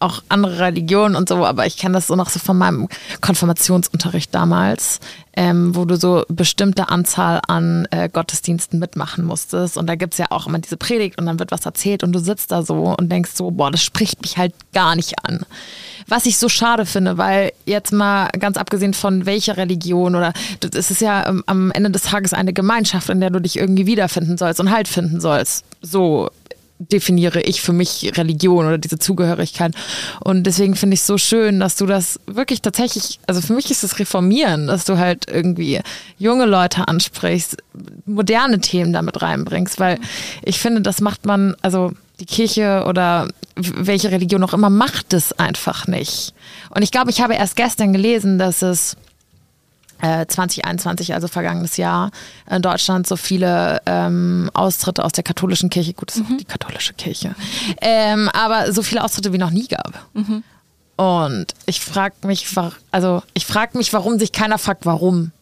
[0.00, 2.88] auch andere Religionen und so, aber ich kenne das so noch so von meinem
[3.20, 4.98] Konfirmationsunterricht damals,
[5.36, 9.76] ähm, wo du so bestimmte Anzahl an äh, Gottesdiensten mitmachen musstest.
[9.76, 12.18] Und da gibt's ja auch immer diese Predigt und dann wird was erzählt und du
[12.18, 15.44] sitzt da so und denkst so, boah, das spricht mich halt gar nicht an.
[16.08, 20.32] Was ich so schade finde, weil jetzt mal ganz abgesehen von welcher Religion oder
[20.74, 23.86] es ist ja ähm, am Ende des Tages eine Gemeinschaft, in der du dich irgendwie
[23.86, 25.64] wiederfinden sollst und Halt finden sollst.
[25.82, 26.30] So
[26.80, 29.74] definiere ich für mich Religion oder diese Zugehörigkeit.
[30.20, 33.70] Und deswegen finde ich es so schön, dass du das wirklich tatsächlich, also für mich
[33.70, 35.80] ist es Reformieren, dass du halt irgendwie
[36.18, 37.58] junge Leute ansprichst,
[38.06, 39.98] moderne Themen damit reinbringst, weil
[40.42, 45.32] ich finde, das macht man, also die Kirche oder welche Religion auch immer macht es
[45.38, 46.34] einfach nicht.
[46.70, 48.96] Und ich glaube, ich habe erst gestern gelesen, dass es
[50.00, 52.10] 2021, äh, also vergangenes Jahr,
[52.50, 56.34] in Deutschland so viele ähm, Austritte aus der katholischen Kirche, gut, das ist mhm.
[56.34, 57.34] auch die katholische Kirche,
[57.80, 60.06] ähm, aber so viele Austritte wie noch nie gab.
[60.14, 60.42] Mhm.
[60.96, 62.46] Und ich frage mich,
[62.90, 65.32] also ich frage mich, warum sich keiner fragt, warum.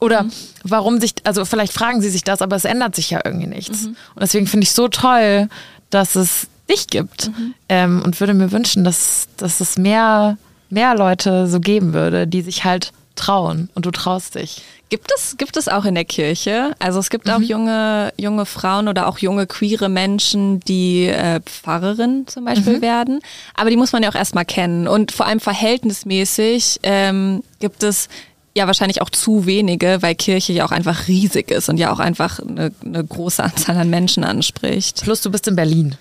[0.00, 0.32] Oder mhm.
[0.64, 3.82] warum sich, also vielleicht fragen sie sich das, aber es ändert sich ja irgendwie nichts.
[3.82, 3.96] Mhm.
[4.16, 5.48] Und deswegen finde ich so toll,
[5.90, 7.28] dass es dich gibt.
[7.28, 7.54] Mhm.
[7.68, 10.36] Ähm, und würde mir wünschen, dass, dass es mehr,
[10.68, 12.92] mehr Leute so geben würde, die sich halt
[13.24, 14.62] trauen und du traust dich.
[14.90, 16.74] Gibt es, gibt es auch in der Kirche?
[16.78, 17.32] Also es gibt mhm.
[17.32, 22.82] auch junge, junge Frauen oder auch junge queere Menschen, die äh, Pfarrerin zum Beispiel mhm.
[22.82, 23.20] werden.
[23.54, 24.86] Aber die muss man ja auch erstmal kennen.
[24.86, 28.08] Und vor allem verhältnismäßig ähm, gibt es
[28.54, 31.98] ja wahrscheinlich auch zu wenige, weil Kirche ja auch einfach riesig ist und ja auch
[31.98, 35.02] einfach eine, eine große Anzahl an Menschen anspricht.
[35.02, 35.96] Plus du bist in Berlin.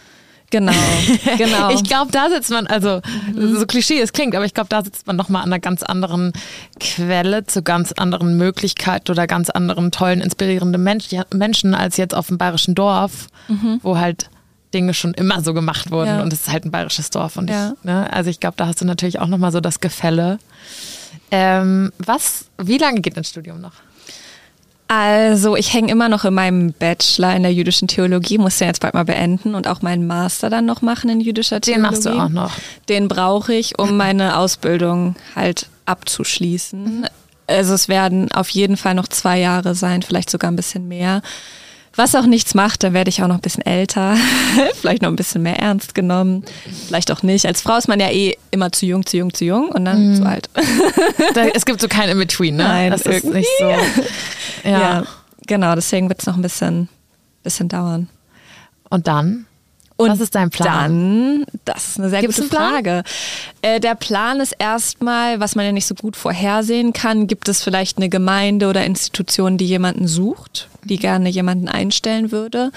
[0.54, 0.72] Genau,
[1.40, 1.72] genau.
[1.72, 3.02] ich glaube, da sitzt man, also
[3.34, 3.58] mhm.
[3.58, 6.32] so klischee es klingt, aber ich glaube, da sitzt man nochmal an einer ganz anderen
[6.80, 12.28] Quelle zu ganz anderen Möglichkeiten oder ganz anderen tollen, inspirierenden Mensch, Menschen als jetzt auf
[12.28, 13.80] dem bayerischen Dorf, mhm.
[13.82, 14.30] wo halt
[14.76, 16.22] Dinge schon immer so gemacht wurden ja.
[16.22, 17.36] und es ist halt ein bayerisches Dorf.
[17.36, 17.74] Und ja.
[17.74, 20.38] ich, ne, also ich glaube, da hast du natürlich auch nochmal so das Gefälle.
[21.32, 23.74] Ähm, was, wie lange geht dein Studium noch?
[24.96, 28.80] Also ich hänge immer noch in meinem Bachelor in der jüdischen Theologie, muss ja jetzt
[28.80, 31.82] bald mal beenden und auch meinen Master dann noch machen in jüdischer Theologie.
[31.82, 32.52] Den machst du auch noch.
[32.90, 37.00] Den brauche ich, um meine Ausbildung halt abzuschließen.
[37.00, 37.06] Mhm.
[37.48, 41.24] Also es werden auf jeden Fall noch zwei Jahre sein, vielleicht sogar ein bisschen mehr.
[41.96, 44.16] Was auch nichts macht, dann werde ich auch noch ein bisschen älter,
[44.82, 46.44] vielleicht noch ein bisschen mehr ernst genommen,
[46.88, 47.46] vielleicht auch nicht.
[47.46, 50.10] Als Frau ist man ja eh immer zu jung, zu jung, zu jung und dann
[50.10, 50.16] mhm.
[50.16, 50.50] zu alt.
[51.54, 52.64] es gibt so kein In-Between, ne?
[52.64, 53.72] Nein, das ist nicht so.
[54.64, 54.80] Ja.
[54.80, 55.04] ja,
[55.46, 56.88] genau, deswegen wird es noch ein bisschen,
[57.44, 58.08] bisschen dauern.
[58.90, 59.46] Und dann?
[60.04, 61.44] Und Was ist dein Plan?
[61.46, 63.04] Dann, das ist eine sehr Gibt's gute Frage.
[63.62, 67.64] Äh, der Plan ist erstmal, was man ja nicht so gut vorhersehen kann, gibt es
[67.64, 72.72] vielleicht eine Gemeinde oder Institution, die jemanden sucht, die gerne jemanden einstellen würde.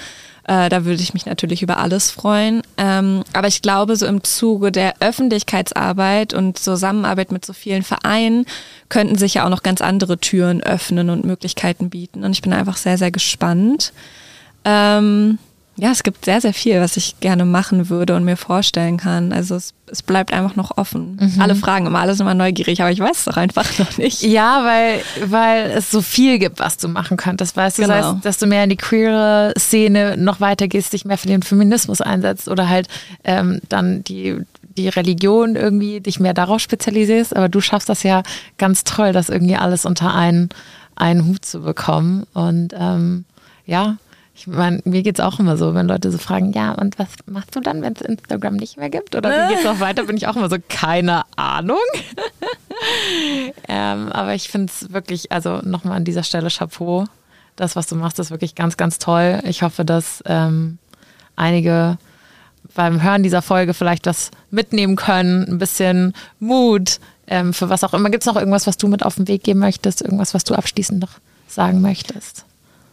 [0.47, 2.61] Äh, da würde ich mich natürlich über alles freuen.
[2.77, 8.45] Ähm, aber ich glaube, so im Zuge der Öffentlichkeitsarbeit und Zusammenarbeit mit so vielen Vereinen
[8.87, 12.23] könnten sich ja auch noch ganz andere Türen öffnen und Möglichkeiten bieten.
[12.23, 13.91] Und ich bin einfach sehr, sehr gespannt.
[14.63, 15.37] Ähm,
[15.79, 19.31] ja, es gibt sehr, sehr viel, was ich gerne machen würde und mir vorstellen kann.
[19.31, 21.19] Also es, es bleibt einfach noch offen.
[21.21, 21.39] Mhm.
[21.39, 24.23] Alle fragen immer, alle sind immer neugierig, aber ich weiß es doch einfach noch nicht.
[24.23, 27.55] Ja, weil, weil es so viel gibt, was du machen könntest.
[27.55, 27.93] Weißt du, genau.
[27.93, 31.27] das heißt, dass du mehr in die queere Szene noch weiter gehst, dich mehr für
[31.27, 32.87] den Feminismus einsetzt oder halt
[33.23, 34.35] ähm, dann die,
[34.77, 37.35] die Religion irgendwie dich mehr darauf spezialisierst.
[37.35, 38.23] Aber du schaffst das ja
[38.57, 40.49] ganz toll, das irgendwie alles unter einen,
[40.95, 42.25] einen Hut zu bekommen.
[42.33, 43.25] Und ähm,
[43.67, 43.97] ja,
[44.37, 47.07] ich meine, mir geht es auch immer so, wenn Leute so fragen, ja, und was
[47.25, 49.15] machst du dann, wenn es Instagram nicht mehr gibt?
[49.15, 50.03] Oder wie geht es noch weiter?
[50.03, 51.79] Bin ich auch immer so, keine Ahnung.
[53.67, 57.05] ähm, aber ich finde es wirklich, also nochmal an dieser Stelle Chapeau.
[57.55, 59.39] Das, was du machst, ist wirklich ganz, ganz toll.
[59.43, 60.77] Ich hoffe, dass ähm,
[61.35, 61.97] einige
[62.75, 67.95] beim Hören dieser Folge vielleicht was mitnehmen können, ein bisschen Mut ähm, für was auch
[67.95, 68.11] immer.
[68.11, 70.03] Gibt es noch irgendwas, was du mit auf den Weg geben möchtest?
[70.03, 71.13] Irgendwas, was du abschließend noch
[71.47, 72.45] sagen möchtest?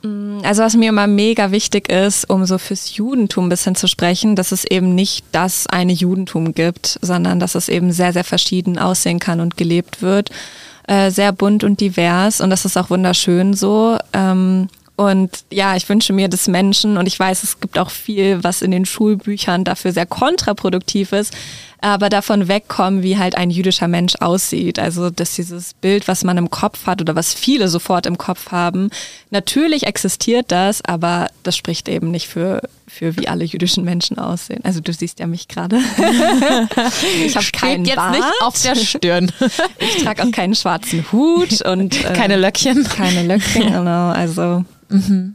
[0.05, 3.89] Mm, also was mir immer mega wichtig ist, um so fürs Judentum ein bisschen zu
[3.89, 8.25] sprechen, dass es eben nicht das eine Judentum gibt, sondern dass es eben sehr, sehr
[8.25, 10.31] verschieden aussehen kann und gelebt wird.
[10.87, 13.97] Äh, sehr bunt und divers und das ist auch wunderschön so.
[14.13, 18.45] Ähm, und ja, ich wünsche mir des Menschen und ich weiß, es gibt auch viel,
[18.45, 21.35] was in den Schulbüchern dafür sehr kontraproduktiv ist,
[21.85, 24.78] aber davon wegkommen, wie halt ein jüdischer Mensch aussieht.
[24.78, 28.51] Also, dass dieses Bild, was man im Kopf hat oder was viele sofort im Kopf
[28.51, 28.89] haben,
[29.30, 34.64] natürlich existiert das, aber das spricht eben nicht für, für wie alle jüdischen Menschen aussehen.
[34.64, 35.76] Also, du siehst ja mich gerade.
[37.26, 38.12] ich habe keinen jetzt Bart.
[38.12, 39.30] nicht auf der Stirn.
[39.78, 42.85] ich trage auch keinen schwarzen Hut und äh, keine Löckchen.
[42.85, 44.09] Keine Löckchen, genau.
[44.09, 45.35] Also Mhm.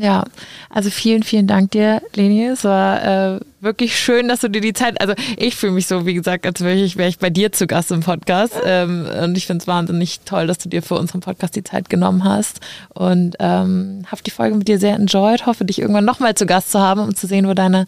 [0.00, 0.24] Ja,
[0.70, 2.46] also vielen, vielen Dank dir, Leni.
[2.46, 6.06] Es war äh, wirklich schön, dass du dir die Zeit, also ich fühle mich so,
[6.06, 8.54] wie gesagt, als wäre ich, wär ich bei dir zu Gast im Podcast.
[8.64, 11.90] Ähm, und ich finde es wahnsinnig toll, dass du dir für unseren Podcast die Zeit
[11.90, 12.60] genommen hast.
[12.94, 15.44] Und ähm, habe die Folge mit dir sehr enjoyed.
[15.44, 17.84] Hoffe, dich irgendwann nochmal zu Gast zu haben, um zu sehen, wo deine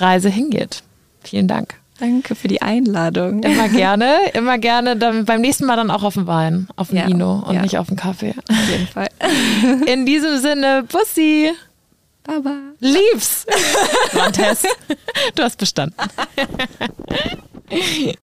[0.00, 0.82] Reise hingeht.
[1.22, 1.83] Vielen Dank.
[1.98, 3.42] Danke für die Einladung.
[3.42, 4.96] Immer gerne, immer gerne.
[4.96, 7.62] Dann beim nächsten Mal dann auch auf den Wein, auf den ja, und ja.
[7.62, 8.34] nicht auf den Kaffee.
[8.48, 9.08] Auf jeden Fall.
[9.86, 11.52] In diesem Sinne, Bussi.
[12.24, 12.56] Baba.
[12.80, 13.46] Lieb's.
[14.12, 14.66] War ein Test.
[15.34, 15.94] Du hast bestanden.